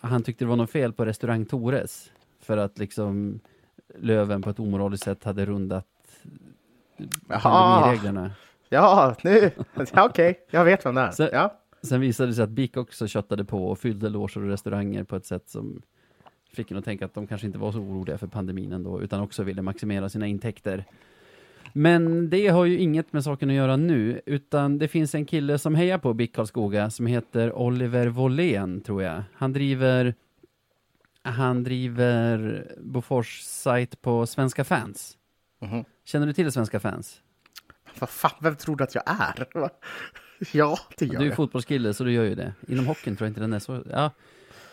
[0.00, 2.10] han tyckte det var något fel på restaurang Tores.
[2.40, 3.40] För att liksom
[3.98, 5.86] Löven på ett omoraliskt sätt hade rundat
[7.28, 7.40] Jaha.
[7.40, 8.30] pandemireglerna.
[8.68, 9.50] Ja, nu,
[9.92, 11.10] ja, okej, jag vet vem det är.
[11.10, 11.58] Så- ja.
[11.82, 15.16] Sen visade det sig att BIK också köttade på och fyllde loger och restauranger på
[15.16, 15.82] ett sätt som
[16.54, 19.20] fick en att tänka att de kanske inte var så oroliga för pandemin ändå, utan
[19.20, 20.84] också ville maximera sina intäkter.
[21.72, 25.58] Men det har ju inget med saken att göra nu, utan det finns en kille
[25.58, 29.22] som hejar på BIK Karlskoga som heter Oliver Wåhlén, tror jag.
[29.34, 30.14] Han driver
[31.24, 35.16] han driver Bofors sajt på Svenska fans.
[35.60, 35.84] Mhm.
[36.04, 37.20] Känner du till Svenska fans?
[37.98, 39.46] Vad fan, vem tror du att jag är?
[40.52, 41.36] Ja, det gör Du är jag.
[41.36, 42.52] fotbollskille så du gör ju det.
[42.68, 43.82] Inom hockeyn tror jag inte den är så.
[43.90, 44.10] Ja,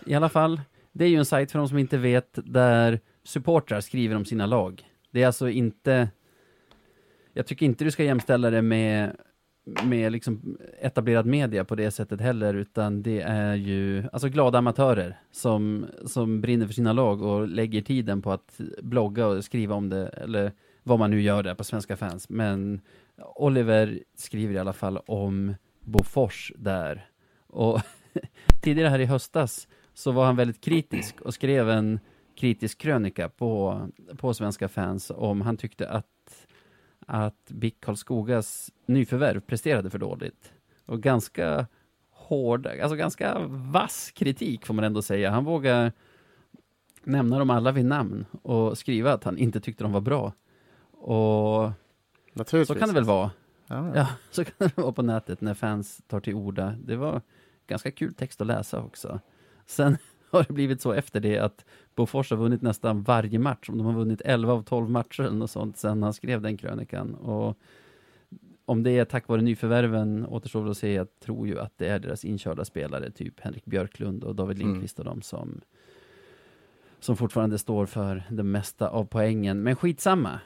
[0.05, 0.61] i alla fall.
[0.91, 4.45] Det är ju en sajt för de som inte vet där supportrar skriver om sina
[4.45, 4.83] lag.
[5.11, 6.09] Det är alltså inte.
[7.39, 9.15] Jag tycker inte du ska jämställa det med
[9.83, 15.19] med liksom etablerad media på det sättet heller, utan det är ju alltså glada amatörer
[15.31, 19.89] som, som brinner för sina lag och lägger tiden på att blogga och skriva om
[19.89, 20.51] det, eller
[20.83, 22.29] vad man nu gör där på Svenska fans.
[22.29, 22.81] Men
[23.35, 27.09] Oliver skriver i alla fall om Bofors där.
[27.47, 27.81] Och
[28.61, 31.99] tidigare här i höstas så var han väldigt kritisk och skrev en
[32.35, 33.81] kritisk krönika på,
[34.17, 36.05] på Svenska fans om han tyckte att
[37.09, 40.53] att BIK Karlskogas nyförvärv presterade för dåligt.
[40.85, 41.67] Och ganska
[42.11, 45.31] hård, alltså ganska vass kritik får man ändå säga.
[45.31, 45.91] Han vågar
[47.03, 50.33] nämna dem alla vid namn och skriva att han inte tyckte de var bra.
[50.91, 51.71] Och
[52.33, 52.67] Naturligtvis.
[52.67, 53.31] så kan det väl vara.
[53.67, 53.91] Ja.
[53.95, 56.75] Ja, så kan det vara på nätet när fans tar till orda.
[56.83, 57.21] Det var
[57.67, 59.19] ganska kul text att läsa också.
[59.65, 59.97] Sen
[60.37, 61.65] har det blivit så efter det att
[61.95, 63.69] Bofors har vunnit nästan varje match.
[63.69, 66.57] Om de har vunnit 11 av 12 matcher eller något sånt sen han skrev den
[66.57, 67.15] krönikan.
[67.15, 67.57] Och
[68.65, 70.93] om det är tack vare nyförvärven återstår att se.
[70.93, 74.67] Jag tror ju att det är deras inkörda spelare, typ Henrik Björklund och David Mm.
[74.67, 75.61] Lindqvist och de som
[76.99, 79.63] som fortfarande står för det mesta av poängen.
[79.63, 80.39] Men skitsamma.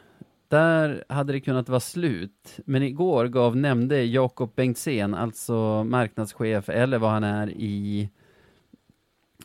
[0.47, 2.59] Där hade det kunnat vara slut.
[2.65, 8.09] Men igår gav, nämnde Jakob Bengtzén, alltså marknadschef, eller vad han är i,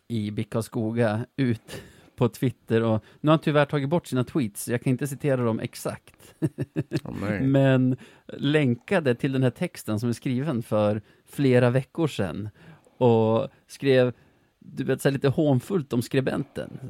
[0.09, 1.83] i BIK Karlskoga, ut
[2.17, 5.07] på Twitter och nu har han tyvärr tagit bort sina tweets, så jag kan inte
[5.07, 6.35] citera dem exakt.
[7.21, 7.41] Nej.
[7.47, 7.97] Men
[8.27, 12.49] länkade till den här texten som är skriven för flera veckor sedan
[12.99, 14.13] och skrev,
[14.59, 16.81] du vet, så lite hånfullt om skribenten.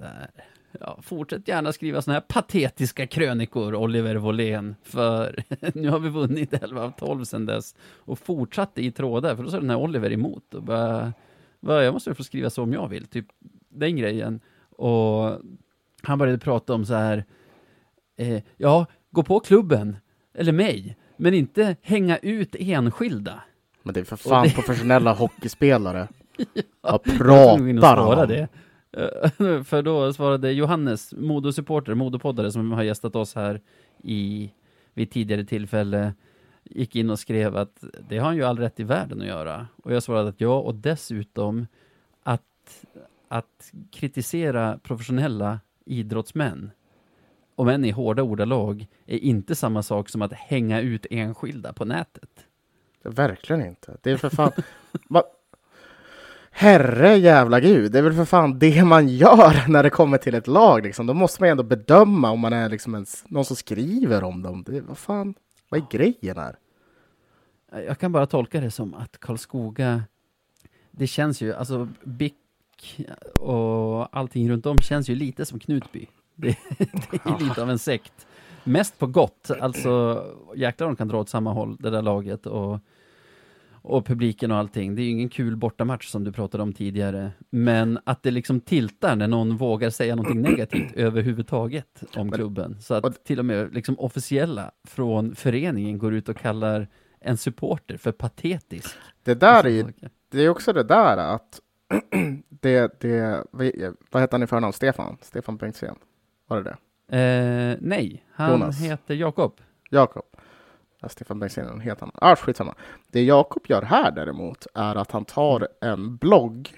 [0.81, 5.45] Ja, fortsätt gärna skriva såna här patetiska krönikor, Oliver Wåhlén, för
[5.75, 7.75] nu har vi vunnit 11 av 12 sedan dess.
[7.81, 11.13] Och fortsatte i trådar, för då sa den här Oliver emot och bara, "Va,
[11.61, 13.27] jag måste få skriva så om jag vill, typ
[13.69, 14.41] den grejen.
[14.71, 15.39] Och
[16.03, 17.25] han började prata om så här,
[18.17, 19.97] eh, ja, gå på klubben,
[20.35, 23.43] eller mig, men inte hänga ut enskilda.
[23.83, 26.09] Men det är för fan det- professionella hockeyspelare.
[26.81, 28.49] Vad Jag pratar han det.
[28.93, 33.61] Eh, För då svarade Johannes, Modosupporter, Modopoddare som har gästat oss här
[34.03, 34.51] i,
[34.95, 36.15] vid tidigare tillfälle,
[36.71, 39.67] gick in och skrev att det har han ju all rätt i världen att göra.
[39.83, 41.67] Och jag svarade att ja, och dessutom
[42.23, 42.87] att,
[43.29, 46.71] att kritisera professionella idrottsmän,
[47.55, 51.85] om än i hårda ordalag, är inte samma sak som att hänga ut enskilda på
[51.85, 52.47] nätet.
[53.03, 53.97] Verkligen inte.
[54.03, 54.53] Det är för fan...
[56.51, 60.35] Herre jävla gud, det är väl för fan det man gör när det kommer till
[60.35, 60.83] ett lag.
[60.83, 61.07] Liksom.
[61.07, 64.43] Då måste man ju ändå bedöma om man är liksom ens, någon som skriver om
[64.43, 64.65] dem.
[64.67, 65.35] Det, vad fan,
[65.69, 66.59] vad är grejen här?
[67.71, 70.03] Jag kan bara tolka det som att Karlskoga,
[70.91, 72.35] det känns ju, alltså BIK
[73.41, 76.07] och allting runt om känns ju lite som Knutby.
[76.41, 76.59] Det,
[77.11, 78.27] det är lite av en sekt.
[78.65, 80.25] Mest på gott, alltså
[80.57, 82.81] jäklar de kan dra åt samma håll, det där laget och,
[83.89, 84.95] och publiken och allting.
[84.95, 87.31] Det är ju ingen kul bortamatch som du pratade om tidigare.
[87.51, 92.81] Men att det liksom tiltar när någon vågar säga någonting negativt överhuvudtaget om klubben.
[92.81, 96.89] Så att till och med liksom officiella från föreningen går ut och kallar
[97.21, 98.97] en supporter för patetisk.
[99.23, 99.85] Det där är ju,
[100.31, 101.61] det är också det där att
[102.49, 103.45] det, det,
[104.11, 104.73] vad heter han i förnamn?
[104.73, 105.17] Stefan?
[105.23, 105.95] Stefan Bengtzén?
[106.47, 106.77] Var det det?
[107.19, 108.81] Eh, nej, han Jonas.
[108.81, 109.61] heter Jakob.
[109.91, 110.25] Jakob.
[111.09, 112.15] Stefan Bengtzén är en helt annan.
[112.15, 112.75] Ah, skitsamma.
[113.13, 116.71] Det Jakob gör här däremot är att han tar en blogg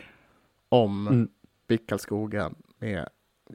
[0.68, 1.28] om Mm.
[1.68, 3.08] Bickalskogen med,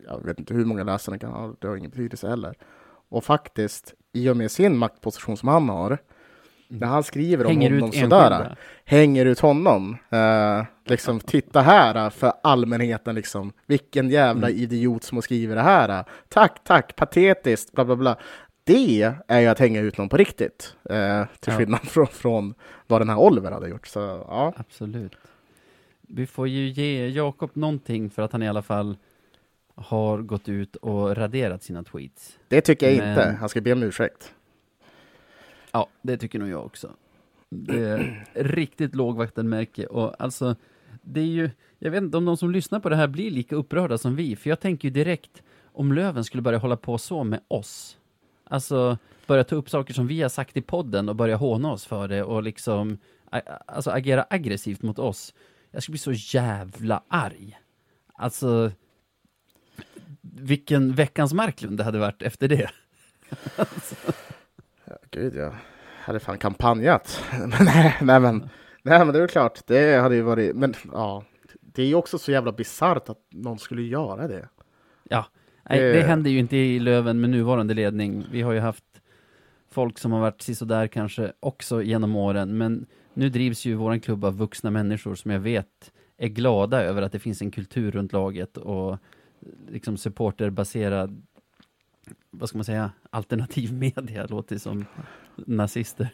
[0.08, 2.56] jag vet inte hur många läsare den kan ha, det har ingen betydelse heller.
[3.10, 5.98] Och faktiskt, i och med sin maktposition som han har,
[6.68, 8.56] när han skriver om Hänger honom ut sådär, enskilda.
[8.86, 9.98] hänger ut honom.
[10.10, 13.54] Eh, liksom, titta här eh, för allmänheten, liksom.
[13.66, 14.60] Vilken jävla Mm.
[14.62, 15.90] idiot som har skrivit det här.
[16.00, 16.06] eh.
[16.30, 18.18] Tack, tack, patetiskt, bla bla bla.
[18.68, 20.76] Det är ju att hänga ut någon på riktigt.
[20.90, 21.58] Eh, till Ja.
[21.58, 22.54] skillnad från, från
[22.88, 23.88] vad den här Oliver hade gjort.
[23.88, 25.16] Så ja, Absolut.
[26.02, 28.98] Vi får ju ge Jakob någonting för att han i alla fall
[29.76, 32.40] har gått ut och raderat sina tweets.
[32.48, 33.38] det tycker jag Men- inte.
[33.40, 34.34] Han ska be om ursäkt.
[35.72, 36.90] Ja, det tycker nog jag också.
[37.50, 40.56] Det är riktigt lågvattenmärke och alltså,
[41.02, 41.50] det är ju,
[41.80, 44.36] jag vet inte om de som lyssnar på det här blir lika upprörda som vi,
[44.36, 45.44] för jag tänker ju direkt
[45.74, 47.98] om Löven skulle börja hålla på så med oss,
[48.46, 51.86] alltså börja ta upp saker som vi har sagt i podden och börja håna oss
[51.86, 52.98] för det och liksom,
[53.66, 55.34] alltså agera aggressivt mot oss.
[55.72, 57.60] Jag skulle bli så jävla arg.
[58.14, 58.72] Alltså,
[60.22, 62.70] vilken veckans Marklund det hade varit efter det.
[64.86, 65.56] Ja, gud, jag
[66.00, 67.24] hade fan kampanjat.
[67.32, 68.50] Men nej, nej, men,
[68.84, 69.62] nej, men det är klart.
[69.68, 71.24] Det hade ju varit, men ja,
[71.62, 74.50] det är ju också så jävla bisarrt att någon skulle göra det.
[75.04, 75.26] Ja,
[75.70, 78.26] nej, Det- det händer ju inte i Löven med nuvarande ledning.
[78.32, 78.84] Vi har ju haft
[79.72, 84.26] folk som har varit sisådär kanske också genom åren, men nu drivs ju våran klubb
[84.26, 88.14] av vuxna människor som jag vet är glada över att det finns en kultur runt
[88.14, 88.98] laget och
[89.70, 91.22] liksom supporterbaserad,
[92.32, 94.86] vad ska man säga, alternativ media, låter som
[95.36, 96.10] nazister.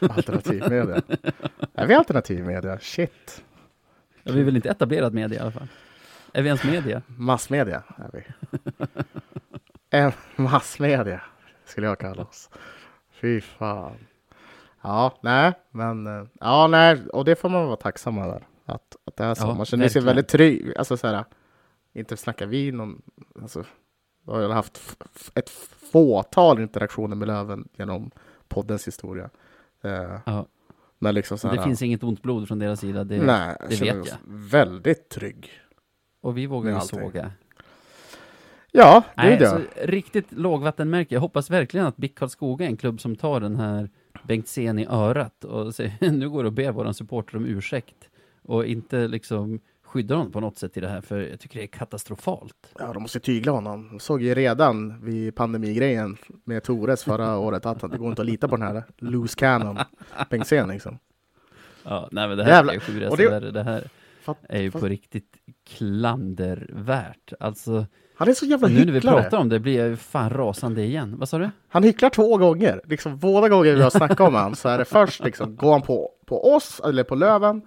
[0.00, 1.02] Alternativ media.
[1.74, 2.78] Är vi alternativ media?
[2.78, 3.44] Shit.
[4.22, 5.68] Ja, vi är väl inte etablerad media i alla fall?
[6.32, 7.02] Är vi ens media?
[7.06, 8.24] Massmedia är vi.
[9.90, 11.20] En massmedia
[11.64, 12.50] skulle jag kalla oss.
[13.10, 13.96] Fy fan.
[14.82, 18.46] Ja, nej, men eh, ja, nej, och det får man vara tacksam över.
[18.64, 19.46] Att, att det är så.
[19.46, 20.72] Ja, man känner sig väldigt trygg.
[20.76, 21.24] Alltså så här,
[21.92, 23.02] inte snackar vi någon,
[23.42, 23.64] alltså,
[24.26, 24.80] jag har haft
[25.34, 25.50] ett
[25.92, 28.10] fåtal interaktioner med Löven genom
[28.48, 29.30] poddens historia.
[29.82, 30.46] Eh, Ja.
[30.98, 33.80] men liksom så här, Det finns inget ont blod från deras sida, det, nej, det
[33.80, 34.16] vet jag.
[34.26, 35.50] väldigt trygg.
[36.26, 37.00] Och vi vågar ju allting.
[37.00, 37.30] såga.
[38.72, 39.50] Ja, Nej, gud ja.
[39.50, 41.14] så riktigt lågvattenmärke.
[41.14, 43.90] Jag hoppas verkligen att BIK Karlskoga är en klubb som tar den här
[44.22, 48.08] Bengtzén i örat och säger nu går det och ber våran supporter om ursäkt
[48.42, 51.64] och inte liksom skyddar honom på något sätt i det här, för jag tycker det
[51.64, 52.72] är katastrofalt.
[52.78, 53.88] Ja, de måste tygla honom.
[53.88, 58.26] De såg ju redan vid pandemigrejen med Tores förra året att det går inte att
[58.26, 59.78] lita på den här loose cannon
[60.30, 60.98] Bengtzén liksom.
[61.84, 62.72] Ja, nej men det här Jävlar.
[62.72, 63.50] är ju sju det- värre.
[63.50, 63.84] Det här
[64.26, 67.32] Fatt, är ju fatt, på riktigt klandervärt.
[67.40, 67.86] Alltså,
[68.18, 71.14] han är så jävla nu när vi pratar om det blir jag fan rasande igen.
[71.18, 71.50] Vad sa du?
[71.68, 72.80] Han hycklar två gånger.
[72.84, 75.82] Liksom båda gånger vi har snackat om han så är det först liksom går han
[75.82, 77.62] på, på oss eller på Löven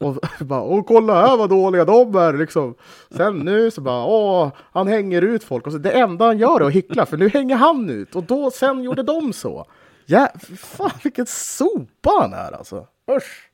[0.00, 2.74] och bara åh kolla här vad dåliga de är liksom.
[3.10, 6.60] Sen nu så bara åh han hänger ut folk och så det enda han gör
[6.60, 9.66] är att hyckla för nu hänger han ut och då sen gjorde de så.
[10.06, 12.86] Ja, fan vilken sopa han är alltså.
[13.16, 13.50] Usch.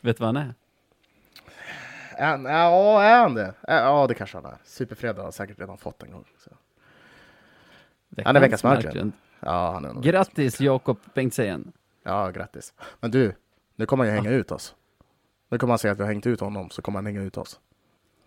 [0.00, 0.54] Vet du vad han är?
[2.18, 3.54] Är Ja, är han det?
[3.66, 4.56] Ja, det kanske han är.
[4.64, 6.24] Superfredag har säkert redan fått en gång.
[6.38, 6.50] Så.
[8.24, 9.12] Han är veckans Marklund.
[9.40, 10.02] Ja, han är nog.
[10.02, 11.72] Grattis Jakob Bengtzén.
[12.02, 12.74] Ja, grattis.
[13.00, 13.34] Men du,
[13.76, 14.74] nu kommer han ju hänga ut oss.
[15.48, 17.36] Nu kommer han säga att vi har hängt ut honom, så kommer han hänga ut
[17.36, 17.60] oss.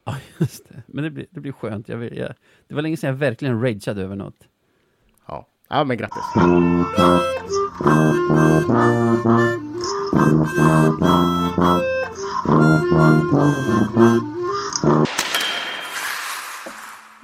[0.04, 0.84] Ja, just det.
[0.88, 1.90] Men det blir, det blir skönt.
[1.90, 2.34] Jag vill, jag,
[2.68, 4.48] det var länge sedan jag verkligen rageade över något.
[5.28, 6.24] Ja, ja men grattis.
[12.46, 12.52] Då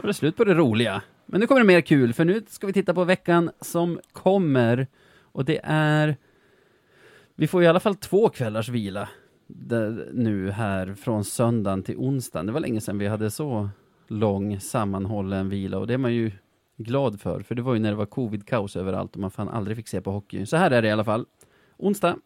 [0.04, 1.02] är det slut på det roliga.
[1.26, 4.88] Men nu kommer det mer kul, för nu ska vi titta på veckan som kommer.
[5.22, 6.16] Och det är...
[7.36, 9.10] Vi får i alla fall två kvällars vila
[9.48, 12.46] där, nu här från söndagen till onsdagen.
[12.46, 13.70] Det var länge sedan vi hade så
[14.08, 16.32] lång sammanhållen vila och det är man ju
[16.78, 19.78] glad för, för det var ju när det var covid-kaos överallt och man fan aldrig
[19.78, 20.46] fick se på hockey.
[20.46, 21.26] Så här är det i alla fall.
[21.78, 22.18] Onsdag,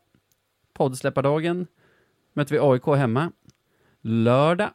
[0.73, 1.67] poddsläppardagen,
[2.33, 3.31] möter vi AIK hemma.
[4.01, 4.69] Lördag,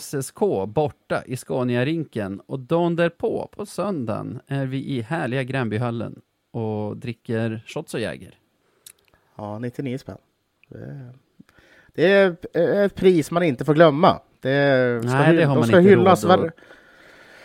[0.00, 6.20] SSK borta i Scania-rinken och dagen därpå, på söndagen, är vi i härliga Gränbyhallen
[6.50, 8.38] och dricker shots och Jäger.
[9.36, 10.18] Ja, 99 spänn.
[11.94, 12.12] Det,
[12.54, 14.20] är ett pris man inte får glömma.
[14.40, 16.24] Det ska, Nej, det har de man ska inte hyllas.
[16.24, 16.54] råd att-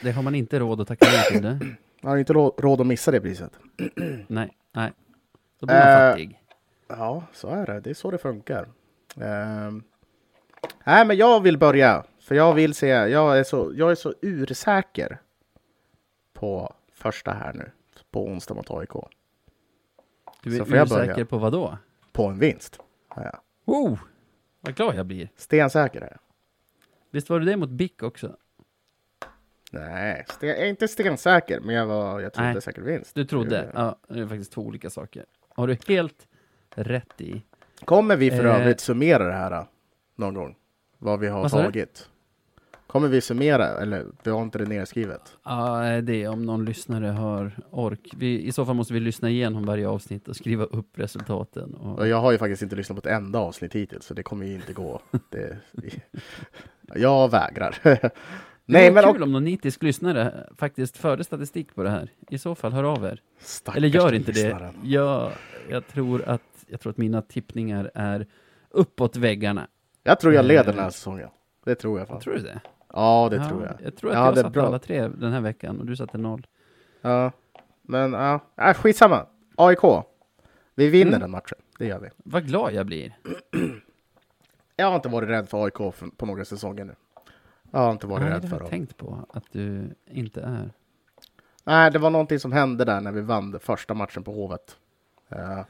[0.02, 1.60] Det har man inte råd att tacka nej till det.
[2.02, 3.52] man har inte råd, att missa det priset.
[4.28, 4.92] Nej, nej.
[5.60, 6.42] Då blir man Eh, fattig.
[6.88, 7.80] Ja, så är det.
[7.80, 8.68] Det är så det funkar.
[9.22, 9.84] Ehm,
[10.86, 12.04] nej, men jag vill börja.
[12.20, 12.88] För jag vill se.
[12.88, 15.22] Jag är så, jag är så ursäker
[16.34, 17.72] på första här nu.
[18.12, 18.92] På onsdag mot AIK.
[20.44, 20.84] Du Så är börja.
[20.84, 21.78] osäker på vad då?
[22.12, 22.80] På en vinst.
[23.16, 23.42] Ja.
[23.66, 24.00] Oh,
[24.62, 25.30] vad glad jag blir.
[25.36, 26.20] Stensäker är jag.
[27.12, 28.38] Visst var du det mot Bick också?
[29.72, 32.62] Nej, sten, jag är inte stensäker, men jag, var, jag trodde Nej.
[32.62, 33.16] säkert vinst.
[33.16, 33.72] Du trodde?
[33.74, 35.26] Ja, det är faktiskt två olika saker.
[35.50, 36.28] Har du helt
[36.70, 37.44] rätt i.
[37.86, 38.56] Kommer vi för Eh.
[38.62, 39.66] övrigt summera det här
[40.16, 40.56] någon gång?
[40.98, 42.10] Vad vi har Vad tagit?
[42.88, 45.38] Kommer vi summera, eller vi har inte det nedskrivet?
[45.46, 48.14] Ja, det är om någon lyssnare har ork.
[48.18, 51.74] Vi, I så fall måste vi lyssna igenom varje avsnitt och skriva upp resultaten.
[51.74, 54.24] Och, Och jag har ju faktiskt inte lyssnat på ett enda avsnitt hittills, så det
[54.24, 55.02] kommer ju inte gå.
[55.30, 55.58] Det,
[56.96, 57.78] jag vägrar.
[57.84, 58.12] det
[58.66, 62.10] Nej, vore men kul om någon nitisk lyssnare faktiskt förde statistik på det här.
[62.30, 63.22] I så fall, hör av er.
[63.40, 64.72] Stackars Eller gör inte det.
[64.84, 65.32] Jag,
[65.70, 68.28] jag, tror att, jag tror att mina tippningar är
[68.70, 69.68] uppåt väggarna.
[70.04, 70.76] Jag tror jag leder Eh.
[70.76, 71.30] den här säsongen.
[71.66, 72.20] Det tror jag fan.
[72.22, 72.60] Tror du det?
[72.94, 73.74] Ja, det ja, tror jag.
[73.84, 74.66] Jag tror att Ja, jag det satte bra.
[74.68, 76.48] alla tre den här veckan och du satte noll.
[77.02, 77.32] Ja,
[77.82, 79.26] men ja, äh, skitsamma.
[79.56, 80.04] AIK.
[80.76, 81.20] Vi vinner Mm.
[81.22, 81.58] den matchen.
[81.80, 82.10] Det gör vi.
[82.18, 83.18] Vad glad jag blir.
[84.76, 86.96] Jag har inte varit rädd för AIK på några säsonger nu.
[87.72, 88.70] Jag har inte varit Nej, rädd det för har jag dem.
[88.70, 90.70] tänkt på att du inte är.
[91.64, 94.78] Nej, det var någonting som hände där när vi vann första matchen på Hovet.
[95.30, 95.62] Eh,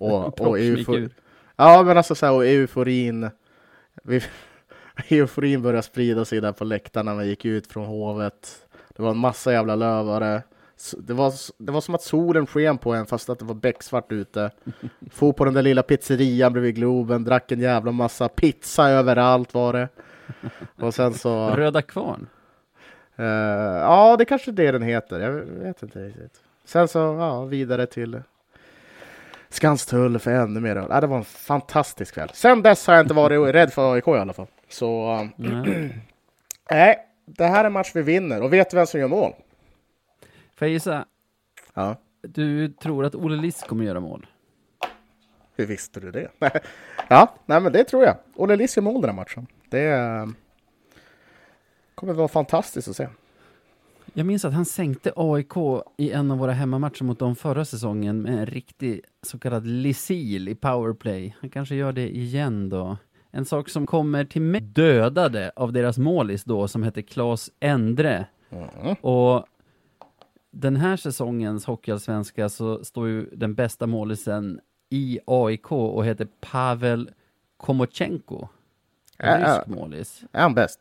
[0.00, 1.10] och, och eufor-.
[1.56, 3.30] Ja, men alltså så här, och euforin.
[4.02, 4.22] Vi,
[5.08, 8.66] euforin började sprida sig där på läktarna när vi gick ut från Hovet.
[8.96, 10.42] Det var en massa jävla lövare.
[10.98, 14.12] Det var, det var som att solen sken på en fast att det var becksvart
[14.12, 14.50] ute.
[15.10, 19.72] For på den där lilla pizzerian bredvid Globen, drack en jävla massa pizza överallt var
[19.72, 19.88] det.
[20.76, 21.50] Och sen så...
[21.50, 22.26] Röda Kvarn.
[23.16, 23.26] Eh,
[23.80, 25.20] ja, det kanske är det den heter.
[25.20, 26.40] Jag vet inte riktigt.
[26.64, 28.22] Sen så, ja, vidare till
[29.50, 30.86] Skanstull för ännu mer öl.
[30.90, 32.30] Ja, det var en fantastisk kväll.
[32.34, 34.46] Sen dess har jag inte varit rädd för AIK i alla fall.
[34.68, 35.32] Så, um,
[36.70, 36.98] Nej.
[37.26, 38.42] det här är en match vi vinner.
[38.42, 39.32] Och vet du vem som gör mål?
[40.56, 41.04] Får jag gissa?
[41.74, 44.26] Ja, Du tror att Olle Liss kommer göra mål?
[45.56, 46.28] hur visste du det?
[47.08, 48.16] ja, nej men det tror jag.
[48.34, 49.46] Olle Liss gör mål den här matchen.
[49.68, 50.26] Det eh,
[51.94, 53.08] kommer vara fantastiskt att se.
[54.14, 55.52] Jag minns att han sänkte AIK
[55.96, 60.48] i en av våra hemmamatcher mot dem förra säsongen med en riktig så kallad lissil
[60.48, 61.36] i powerplay.
[61.40, 62.96] Han kanske gör det igen då.
[63.30, 68.26] En sak som kommer till mig dödade av deras målis då som heter Claes Endre.
[68.50, 68.94] Mm.
[68.94, 69.46] Och
[70.50, 77.10] den här säsongens Hockeyallsvenska så står ju den bästa målisen i AIK och heter Pavel
[77.56, 78.48] Komochenko.
[79.18, 80.24] Rysk målis.
[80.32, 80.80] Är han bäst?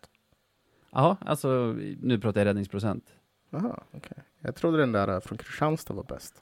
[0.92, 3.04] Ja, alltså nu pratar jag räddningsprocent.
[3.50, 4.18] Jaha, okej.
[4.40, 6.42] Jag trodde den där eh, från Kristianstad var bäst.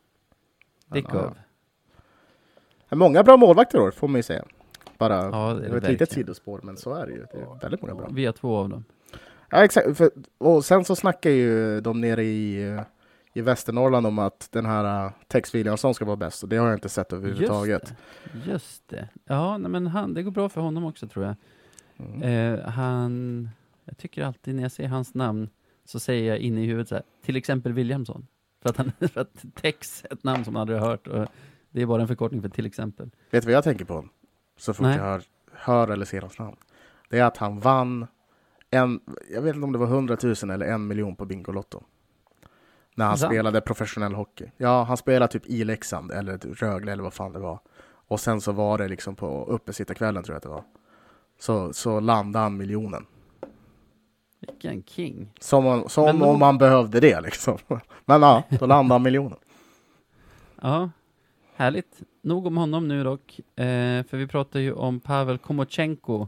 [0.87, 0.93] Ja.
[0.95, 1.37] Dickov.
[2.89, 4.45] Är Många bra målvakter i år, får man ju säga.
[4.97, 7.25] Bara, Ja, det är det ett litet sidospår, men så är det ju.
[7.31, 8.07] Det är väldigt många bra.
[8.11, 8.85] Vi har två av dem.
[9.49, 9.97] Ja, exakt.
[9.97, 12.81] För, och sen så snackar ju de nere i, eh,
[13.33, 16.43] i Västernorrland om att den här uh, Tex Williamson ska vara bäst.
[16.43, 17.93] Och det har jag inte sett överhuvudtaget.
[18.33, 18.51] Just det.
[18.51, 19.09] Just det.
[19.25, 21.35] Ja, men han, det går bra för honom också tror jag.
[21.99, 22.21] Mm.
[22.53, 23.49] Eh, han,
[23.88, 25.49] jag tycker alltid när jag ser hans namn
[25.85, 28.27] så säger jag inne i huvudet så här, till exempel Williamson.
[28.61, 31.27] För att, han, för att Tex är ett namn som man aldrig har hört och
[31.69, 33.09] det är bara en förkortning för till exempel.
[33.31, 34.05] Vet du vad jag tänker på?
[34.57, 34.97] Så fort Nej.
[34.97, 36.57] jag hör, hör eller ser hans namn.
[37.09, 38.07] Det är att han vann
[38.69, 38.99] en,
[39.33, 41.83] jag vet inte om det var 100 000 eller en miljon på Bingolotto.
[42.95, 43.31] När han Sant.
[43.31, 44.51] spelade professionell hockey.
[44.57, 47.59] Ja, han spelade typ i Leksand eller Rögle eller vad fan det var.
[48.07, 50.63] Och sen så var det liksom på uppesittarkvällen tror jag att det var.
[51.39, 53.05] Så, så landade han miljonen.
[54.39, 55.29] Vilken king.
[55.39, 57.57] Som, om- som Men om man behövde det liksom.
[58.05, 59.38] Men ja, då landade han miljonen.
[60.61, 60.89] Ja,
[61.55, 62.01] härligt.
[62.21, 66.27] Nog om honom nu dock, eh, för vi pratar ju om Pavel Komochenko.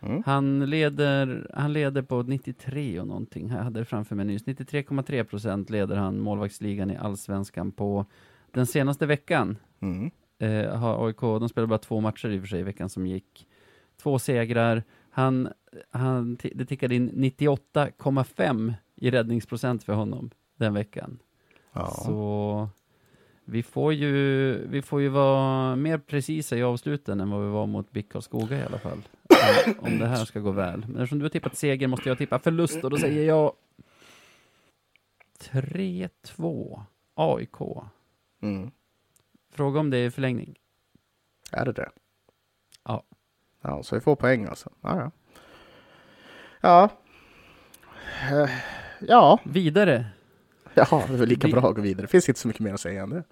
[0.00, 0.22] Mm.
[0.26, 3.48] Han leder, han leder på 93 och någonting.
[3.48, 4.44] Jag hade det framför mig nyss.
[4.44, 8.06] 93,3 procent leder han målvaktsligan i allsvenskan på
[8.50, 9.56] den senaste veckan.
[9.80, 10.10] Mm.
[10.38, 13.06] Eh, har AIK, de spelade bara två matcher i och för sig i veckan som
[13.06, 13.46] gick.
[14.02, 14.82] Två segrar.
[15.16, 15.48] Han,
[15.90, 21.18] han, det tickade in 98,5 i räddningsprocent för honom den veckan.
[21.72, 21.90] Ja.
[21.90, 22.68] Så
[23.44, 27.66] vi får, ju, vi får ju vara mer precisa i avsluten än vad vi var
[27.66, 29.02] mot BIK Karlskoga i alla fall.
[29.66, 30.80] Om, om det här ska gå väl.
[30.80, 33.52] Men eftersom du har tippat seger måste jag tippa förlust och då säger jag
[35.40, 36.82] 3-2
[37.14, 37.56] AIK.
[38.42, 38.70] Mm.
[39.50, 40.54] Fråga om det är förlängning.
[41.52, 41.90] Är det det?
[43.64, 43.82] Ja.
[43.82, 44.70] Så vi får poäng alltså.
[44.80, 45.10] Ja, ja.
[46.60, 46.88] Ja.
[48.42, 48.50] Eh,
[49.08, 50.06] Ja, Vidare.
[50.74, 52.02] ja det är lika bra att gå vidare.
[52.02, 53.24] Det finns inte så mycket mer att säga än det.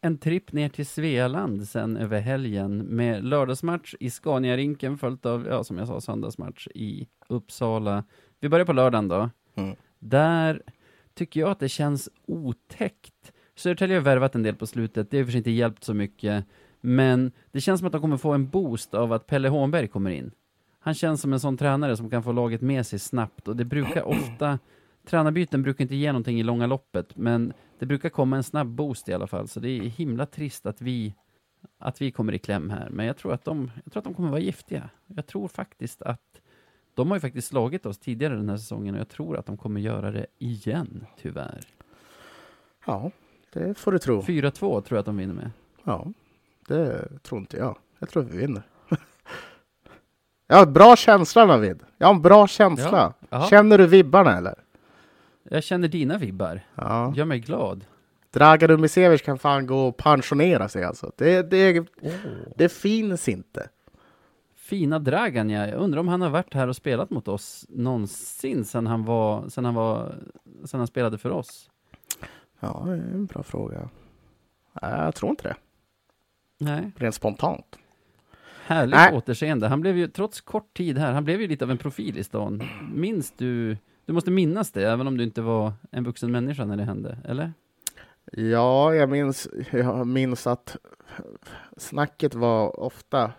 [0.00, 5.64] En tripp ner till Svealand sen över helgen med lördagsmatch i Scaniarinken följt av, ja
[5.64, 8.04] som jag sa, söndagsmatch i Uppsala.
[8.40, 9.30] Vi börjar på lördagen då.
[9.54, 9.76] Mm.
[9.98, 10.62] Där
[11.14, 15.24] tycker jag att det känns otäckt Södertälje har värvat en del på slutet, det har
[15.24, 16.44] för sig inte hjälpt så mycket.
[16.80, 20.10] Men det känns som att de kommer få en boost av att Pelle Hånberg kommer
[20.10, 20.30] in.
[20.78, 23.64] Han känns som en sån tränare som kan få laget med sig snabbt och det
[23.64, 24.58] brukar ofta,
[25.06, 29.08] tränarbyten brukar inte ge någonting i långa loppet, men det brukar komma en snabb boost
[29.08, 31.14] i alla fall, så det är himla trist att vi,
[31.78, 32.88] att vi kommer i kläm här.
[32.90, 34.90] Men jag tror att de, jag tror att de kommer vara giftiga.
[35.06, 36.40] Jag tror faktiskt att
[36.94, 39.56] de har ju faktiskt slagit oss tidigare den här säsongen och jag tror att de
[39.56, 41.60] kommer göra det igen, tyvärr.
[42.86, 43.10] Ja,
[43.52, 44.20] det får du tro.
[44.20, 45.50] 4-2 tror jag att de vinner med.
[45.84, 46.06] Ja,
[46.68, 47.78] det tror inte jag.
[47.98, 48.62] Jag tror vi vinner.
[50.46, 51.82] jag har bra känsla Navid.
[51.98, 53.14] Jag har en bra känsla.
[53.30, 53.46] Ja.
[53.50, 54.54] Känner du vibbarna eller?
[55.42, 56.60] Jag känner dina vibbar.
[56.74, 57.12] Ja.
[57.16, 57.84] Gör mig glad.
[58.30, 61.12] Dragan Umisevic kan fan gå och pensionera sig alltså.
[61.16, 61.86] Det, det,
[62.56, 63.68] det finns inte.
[64.56, 65.66] Fina Dragan, ja.
[65.66, 69.48] Jag undrar om han har varit här och spelat mot oss någonsin sen han var,
[69.48, 70.14] sen han var,
[70.64, 71.70] sen han spelade för oss.
[72.60, 73.88] Ja, det är en bra fråga.
[74.80, 75.56] Jag tror inte det.
[76.60, 76.92] Nej.
[76.96, 77.78] Rent spontant.
[78.66, 79.12] Härligt Nej.
[79.16, 79.68] återseende.
[79.68, 82.24] Han blev ju, trots kort tid här, han blev ju lite av en profil i
[82.24, 82.62] stan.
[82.94, 86.76] Minns du, du måste minnas det, även om du inte var en vuxen människa när
[86.76, 87.52] det hände, eller?
[88.32, 90.76] Ja, jag minns, jag minns att
[91.76, 93.32] snacket var ofta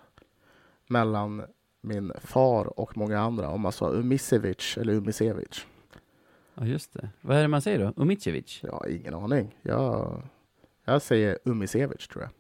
[0.88, 1.44] mellan
[1.82, 5.66] min far och många andra om man sa Umisevic eller Umisevic.
[6.54, 7.10] Ja, just det.
[7.22, 8.02] Vad är det man säger då?
[8.04, 8.62] Umicevic?
[8.72, 9.56] Har ingen aning.
[9.62, 10.22] Jag,
[10.86, 12.32] jag säger Umisevic tror jag.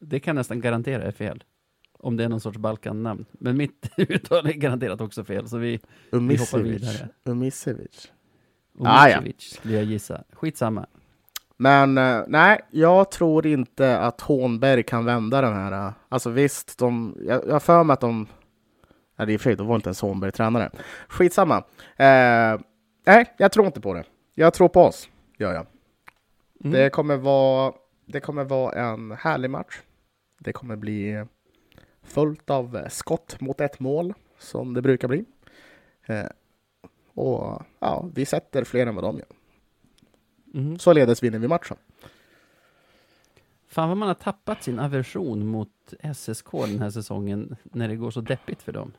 [0.00, 1.44] Det kan jag nästan garantera är fel.
[1.92, 3.24] Om det är någon sorts Balkan-namn.
[3.32, 5.76] Men mitt uttal är garanterat också fel, så vi, vi
[6.10, 6.82] hoppar Umisevic.
[6.82, 7.08] vidare.
[7.24, 8.12] Umisevic.
[8.78, 9.18] Ah, ja.
[9.18, 10.24] Umicevic skulle jag gissa.
[10.32, 10.86] Skitsamma.
[11.56, 15.72] Men eh, nej, jag tror inte att Hånberg kan vända den här.
[15.86, 18.26] eh, Alltså visst, de, jag, jag har för mig att de...
[19.16, 20.70] Nej, det är för då var inte ens Hånberg tränare.
[21.08, 21.56] Skitsamma.
[21.96, 22.60] Eh,
[23.06, 24.04] nej, jag tror inte på det.
[24.34, 25.66] Jag tror på oss, gör jag.
[26.64, 26.72] Mm.
[26.72, 27.72] Det, kommer vara,
[28.06, 29.80] det kommer vara en härlig match.
[30.42, 31.24] Det kommer bli
[32.02, 35.24] fullt av eh, skott mot ett mål, som det brukar bli.
[36.06, 36.26] Eh,
[37.14, 39.28] och ja, vi sätter fler än vad de gör.
[40.44, 40.78] Mhm.
[40.78, 41.76] Således vinner vi matchen.
[43.68, 48.10] Fan vad man har tappat sin aversion mot SSK den här säsongen när det går
[48.10, 48.92] så deppigt för dem.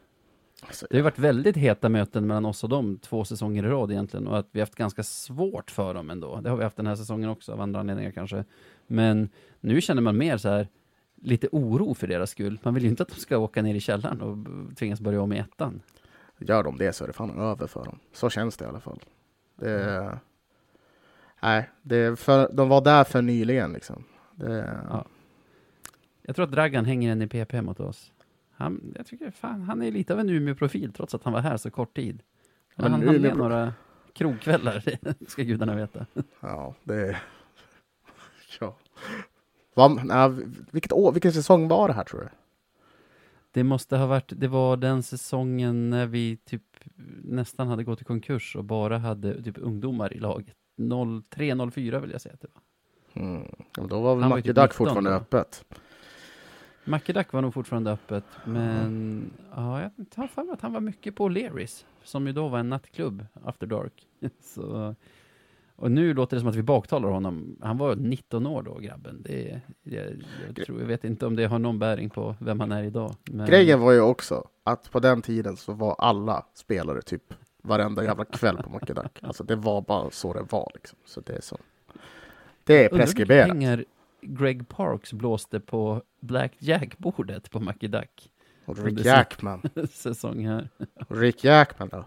[0.61, 3.67] Alltså, Det har ju varit väldigt heta möten mellan oss och dem två säsonger i
[3.67, 6.41] rad egentligen och att vi har haft ganska svårt för dem ändå.
[6.41, 8.45] Det har vi haft den här säsongen också av andra anledningar kanske.
[8.87, 9.29] Men
[9.59, 10.67] nu känner man mer så här
[11.22, 12.59] lite oro för deras skull.
[12.63, 14.38] Man vill ju inte att de ska åka ner i källaren och
[14.78, 15.82] tvingas börja om i ettan.
[16.39, 17.99] Gör de det så är det fan över för dem.
[18.13, 18.99] Så känns det i alla fall.
[19.55, 20.19] Det,
[21.41, 24.03] nej, det är för, de var där för nyligen liksom.
[24.36, 25.05] Det, Ja.
[26.24, 28.11] Jag tror att Dragan hänger en i PP mot oss.
[28.51, 31.57] Han, jag tycker fan, han är lite av en Umeå-profil trots att han var här
[31.57, 32.24] så kort tid.
[32.76, 33.74] Ja, han men hann med några
[34.13, 34.84] krogkvällar,
[35.28, 36.05] ska gudarna veta.
[36.39, 37.17] ja, det...
[38.59, 38.76] Ja.
[39.74, 40.32] Vad, nej,
[40.72, 42.30] vilket år, vilken säsong var det här tror du?
[43.51, 46.63] Det måste ha varit, det var den säsongen när vi typ
[47.24, 50.55] nästan hade gått i konkurs och bara hade typ ungdomar i laget.
[50.78, 52.61] 03-04 vill jag säga att det var.
[53.24, 53.55] Mm.
[53.89, 55.15] Då var väl Macke typ Duck 19 fortfarande då.
[55.15, 55.65] öppet.
[56.84, 61.15] Mackedack var nog fortfarande öppet, men ja, jag tar för mig att han var mycket
[61.15, 64.07] på Leris, som ju då var en nattklubb, After Dark.
[64.41, 64.95] Så,
[65.82, 67.57] och nu låter det som att vi baktalar honom.
[67.61, 69.21] Han var 19 år då, grabben.
[69.21, 70.05] Det, jag,
[70.47, 73.15] jag, tror, jag vet inte om det har någon bäring på vem han är idag.
[73.25, 78.03] Men, Grejen var ju också att på den tiden så var alla spelare typ varenda
[78.03, 79.19] jävla kväll på Macke Duck.
[79.21, 80.99] Alltså det var bara så det var liksom.
[81.05, 81.57] Så det är så.
[82.63, 83.49] Det är Undrar preskriberat.
[83.49, 83.86] pengar
[84.21, 88.32] Greg Parks blåste på Blackjack-bordet på Mackie Duck
[88.65, 89.61] Och Rick Jackman.
[89.91, 90.69] säsong här.
[91.09, 92.05] Rick Jackman då?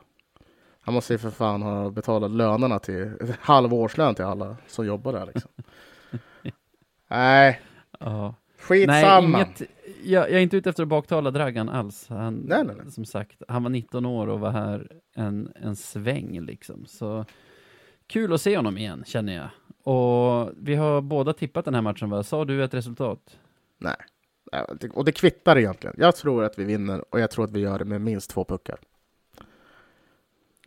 [0.85, 5.13] Han måste ju för fan ha betalat lönerna till halv årslön till alla som jobbar
[5.13, 5.51] där liksom.
[7.11, 7.61] Nej,
[7.99, 8.35] Ja.
[8.59, 9.39] skitsamma.
[9.39, 9.63] Nej, inget,
[10.05, 12.09] jag, jag är inte ute efter att baktala Dragan alls.
[12.09, 12.93] Han, Nej, nej, nej.
[12.93, 16.87] Som sagt, han var 19 år och var här en, en sväng liksom.
[16.87, 17.25] Så
[18.07, 19.49] kul att se honom igen, känner jag.
[19.95, 22.23] Och vi har båda tippat den här matchen, va?
[22.23, 23.39] Sa du ett resultat?
[23.79, 23.97] Nej.
[24.93, 25.97] Och det kvittar egentligen.
[25.99, 28.45] Jag tror att vi vinner och jag tror att vi gör det med minst två
[28.45, 28.79] puckar.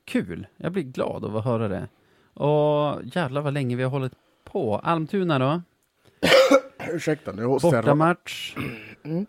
[0.08, 0.48] Kul!
[0.58, 1.88] Jag blir glad av att höra det.
[2.34, 4.80] Och jävlar vad länge vi har hållit på.
[4.80, 5.62] Almtuna då?
[6.94, 7.84] Ursäkta, nu hostar jag.
[7.84, 8.56] Bortamatch.
[9.04, 9.26] Mm.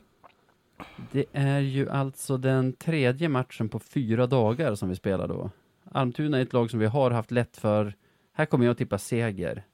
[1.13, 5.51] Det är ju alltså den tredje matchen på fyra dagar som vi spelar då.
[5.93, 7.95] Almtuna är ett lag som vi har haft lätt för.
[8.33, 9.65] Här kommer jag att tippa seger.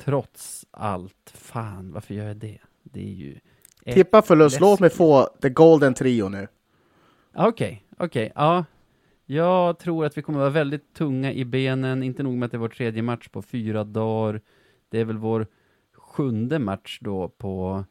[0.00, 1.32] Trots allt.
[1.34, 2.58] Fan, varför gör jag det?
[2.82, 3.38] Det är ju...
[3.84, 6.48] Tippa förlust, låt mig få the golden trio nu.
[7.34, 8.64] Okej, okej, ja.
[9.26, 12.02] Jag tror att vi kommer vara väldigt tunga i benen.
[12.02, 14.40] Inte nog med att det är vår tredje match på fyra dagar.
[14.88, 15.46] Det är väl vår
[15.92, 17.84] sjunde match då på,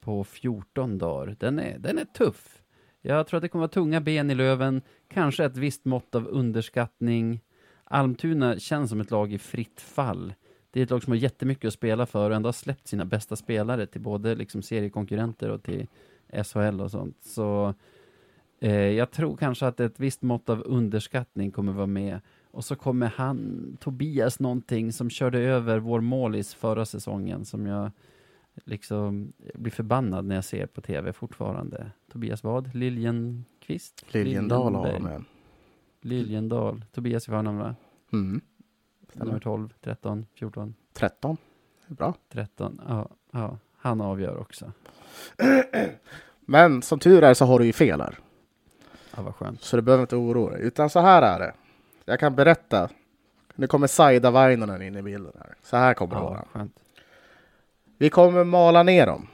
[0.00, 1.36] på 14 dagar.
[1.40, 2.62] Den är, den är tuff.
[3.02, 6.26] Jag tror att det kommer vara tunga ben i Löven, kanske ett visst mått av
[6.26, 7.40] underskattning.
[7.84, 10.34] Almtuna känns som ett lag i fritt fall.
[10.70, 13.04] Det är ett lag som har jättemycket att spela för och ändå har släppt sina
[13.04, 15.86] bästa spelare till både liksom seriekonkurrenter och till
[16.44, 17.16] SHL och sånt.
[17.20, 17.74] Så
[18.70, 22.20] jag tror kanske att ett visst mått av underskattning kommer vara med.
[22.50, 27.90] Och så kommer han, Tobias någonting som körde över vår målis förra säsongen som jag
[28.64, 31.90] liksom blir förbannad när jag ser på tv fortfarande.
[32.12, 32.74] Tobias vad?
[32.74, 34.04] Liljenqvist?
[34.08, 35.24] Liljendal har de.
[36.00, 36.84] Liljendal.
[36.92, 37.74] Tobias i förnamn va?
[38.12, 38.40] Mm.
[39.12, 41.36] Nummer 12, 13, 14, 13.
[41.86, 42.14] Bra.
[42.28, 42.80] 13.
[42.88, 43.58] Ja, ja.
[43.76, 44.72] han avgör också.
[46.40, 48.18] Men som tur är så har du ju fel här.
[49.16, 49.62] Ja, vad skönt.
[49.62, 50.62] Så du behöver inte oroa dig.
[50.62, 51.52] Utan så här är det.
[52.04, 52.88] Jag kan berätta.
[53.54, 55.54] Nu kommer Saida Vainonen in i bilden här.
[55.62, 56.44] Så här kommer det Ja, vara.
[56.52, 56.72] skönt.
[57.98, 59.26] Vi kommer mala ner dem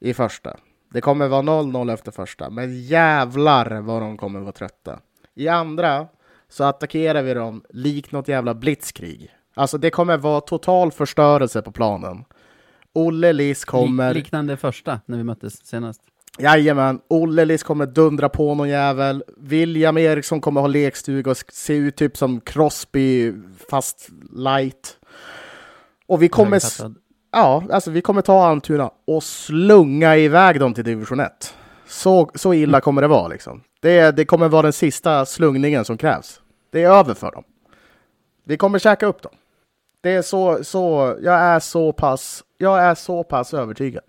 [0.00, 0.56] i första.
[0.92, 2.50] Det kommer vara 0-0 efter första.
[2.50, 4.98] Men jävlar vad de kommer vara trötta.
[5.34, 6.06] I andra
[6.48, 9.30] så attackerar vi dem likt något jävla blitzkrig.
[9.54, 12.24] Alltså det kommer vara total förstörelse på planen.
[12.92, 14.14] Olle Liss kommer...
[14.14, 16.02] Lik, liknande första, när vi möttes senast.
[16.38, 19.24] Jajamän, Olle Liss kommer dundra på någon jävel.
[19.36, 23.32] William Eriksson kommer ha lekstuga och se ut typ som Crosby
[23.70, 24.96] fast light.
[26.06, 26.60] Och vi kommer,
[27.32, 31.54] ja, alltså vi kommer ta Almtuna och slunga iväg dem till division 1.
[31.86, 33.62] Så, så illa kommer det vara liksom.
[33.80, 36.40] Det, det kommer vara den sista slungningen som krävs.
[36.70, 37.44] Det är över för dem.
[38.44, 39.32] Vi kommer käka upp dem.
[40.00, 44.04] Det är så, så, jag är så pass, jag är så pass övertygad.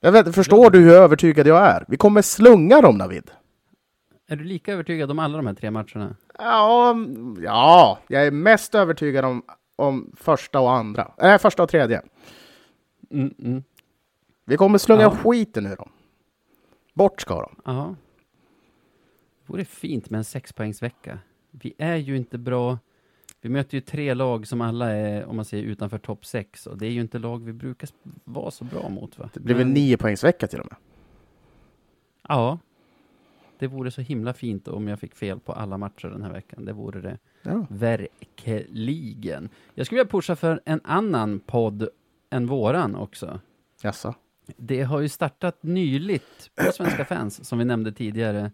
[0.00, 1.84] Jag vet, förstår du hur övertygad jag är?
[1.88, 3.30] Vi kommer slunga dem Navid.
[4.28, 6.16] Är du lika övertygad om alla de här tre matcherna?
[6.38, 9.42] Ja, mm, ja, jag är mest övertygad om,
[9.76, 11.12] om första och andra.
[11.18, 12.02] Nej, första och tredje.
[13.10, 13.62] Mm, mm.
[14.44, 15.10] Vi kommer slunga Ja.
[15.10, 15.90] skiten ur dem.
[16.94, 17.56] Bort ska de.
[17.64, 17.94] Ja.
[19.46, 21.18] Det vore fint med en sexpoängsvecka.
[21.50, 22.78] Vi är ju inte bra.
[23.40, 26.66] Vi möter ju tre lag som alla är, om man säger utanför topp sex.
[26.66, 27.88] Och det är ju inte lag vi brukar
[28.24, 29.30] vara så bra mot va?
[29.34, 30.76] Det blir väl Men- nio poängsvecka till och med.
[32.28, 32.58] Ja.
[33.58, 36.64] Det vore så himla fint om jag fick fel på alla matcher den här veckan.
[36.64, 37.66] Det vore det Ja.
[37.70, 39.48] verkligen.
[39.74, 41.88] Jag skulle vilja pusha för en annan podd
[42.30, 43.40] än våran också.
[43.82, 44.14] Jaså?
[44.56, 48.50] Det har ju startat nyligt på Svenska fans, som vi nämnde tidigare,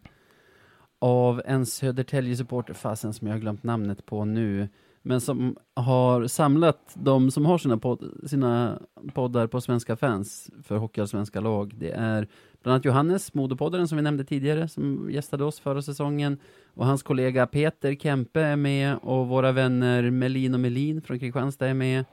[0.98, 4.68] av en Södertälje-supporter, fasen som jag har glömt namnet på nu,
[5.02, 8.78] men som har samlat de som har sina, pod sina
[9.14, 11.74] poddar på Svenska fans för Hockeyallsvenska lag.
[11.76, 12.28] Det är
[12.62, 16.38] bland annat Johannes, Modopoddaren som vi nämnde tidigare, som gästade oss förra säsongen,
[16.74, 21.66] och hans kollega Peter Kempe är med, och våra vänner Melin och Melin från Kristianstad
[21.66, 22.04] är med.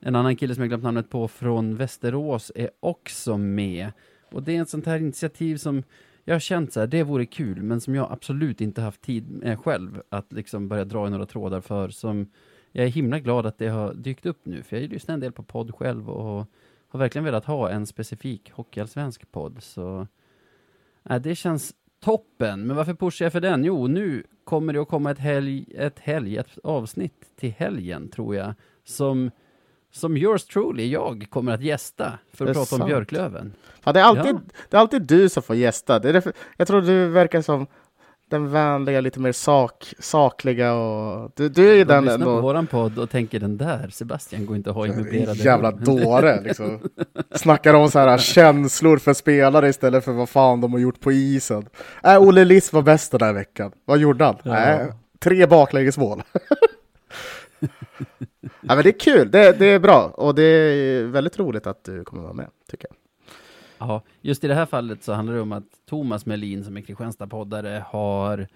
[0.00, 3.92] En annan kille som jag glömt namnet på från Västerås är också med.
[4.32, 5.82] Och det är ett sånt här initiativ som
[6.24, 9.30] jag har känt så här, det vore kul, men som jag absolut inte haft tid
[9.30, 11.88] med själv att liksom börja dra i några trådar för.
[11.88, 12.30] Som
[12.72, 15.32] jag är himla glad att det har dykt upp nu, för jag lyssnar en del
[15.32, 16.46] på podd själv och
[16.88, 19.62] har verkligen velat ha en specifik hockeyallsvensk podd.
[19.62, 20.06] Så
[21.10, 22.66] äh, det känns toppen.
[22.66, 23.64] Men varför pushar jag för den?
[23.64, 28.36] Jo, nu kommer det att komma ett helg, ett helg, ett avsnitt till helgen tror
[28.36, 28.54] jag,
[28.84, 29.30] som
[29.92, 32.86] som yours truly, jag, kommer att gästa för att prata om sant.
[32.86, 33.52] Björklöven.
[33.84, 34.40] Ja, det, är alltid, Ja.
[34.70, 35.98] det är alltid du som får gästa.
[35.98, 37.66] Det är därför, jag tror du verkar som
[38.30, 41.32] den vänliga, lite mer sak, sakliga och...
[41.36, 42.42] Du, du är ju De den lyssnar på ändå...
[42.42, 46.40] våran podd och tänker den där, Sebastian går inte att ha i möblerade Jävla dåre
[46.40, 46.80] liksom.
[47.34, 51.12] Snackar om så här känslor för spelare istället för vad fan de har gjort på
[51.12, 51.66] isen.
[52.02, 53.72] Äh, Olle Liss var bäst den här veckan.
[53.84, 54.36] Vad gjorde han?
[54.42, 54.56] Ja.
[54.56, 54.86] Äh,
[55.18, 56.22] tre baklängesmål.
[58.60, 61.84] ja, men det är kul, det, det är bra och det är väldigt roligt att
[61.84, 62.96] du kommer vara med, tycker jag.
[63.88, 66.80] Ja, just i det här fallet så handlar det om att Thomas Melin som är
[66.80, 68.46] Kristianstad-poddare har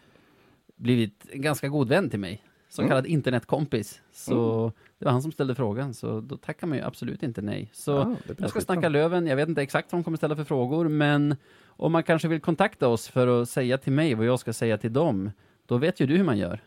[0.77, 2.43] blivit en ganska god vän till mig.
[2.69, 2.89] Så Mm.
[2.89, 4.01] kallad internetkompis.
[4.13, 7.71] Så det var han som ställde frågan, så då tackar man ju absolut inte nej.
[7.73, 7.93] Så
[8.27, 10.89] Ja, jag ska snacka Löven, jag vet inte exakt vad de kommer ställa för frågor,
[10.89, 11.37] men
[11.67, 14.79] om man kanske vill kontakta oss för att säga till mig vad jag ska säga
[14.79, 15.31] till dem,
[15.67, 16.61] då vet ju du hur man gör.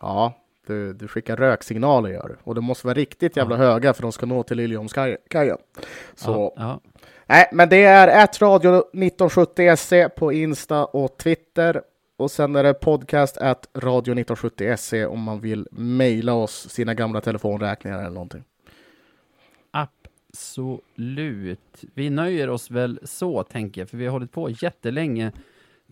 [0.00, 0.34] Ja,
[0.66, 2.36] du, du skickar röksignaler gör du.
[2.42, 5.18] Och de måste vara riktigt jävla höga för de ska nå till Liljeholmskajen.
[6.14, 6.80] Så Ja, ja.
[7.28, 11.82] Nej, men det är ett radio 1970se på Insta och Twitter.
[12.16, 17.20] Och sen är det podcast at radio 1970se om man vill mejla oss sina gamla
[17.20, 18.44] telefonräkningar eller någonting.
[19.70, 21.84] Absolut.
[21.94, 25.32] Vi nöjer oss väl så, tänker jag, för vi har hållit på jättelänge.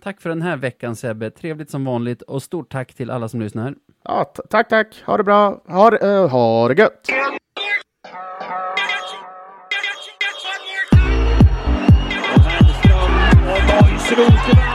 [0.01, 3.41] Tack för den här veckan Sebbe, trevligt som vanligt och stort tack till alla som
[3.41, 3.75] lyssnar.
[4.05, 5.03] Ja, tack, tack.
[5.07, 5.63] Ha det bra.
[5.69, 7.09] Ha, uh, ha det gött.
[14.15, 14.74] Rosenberg.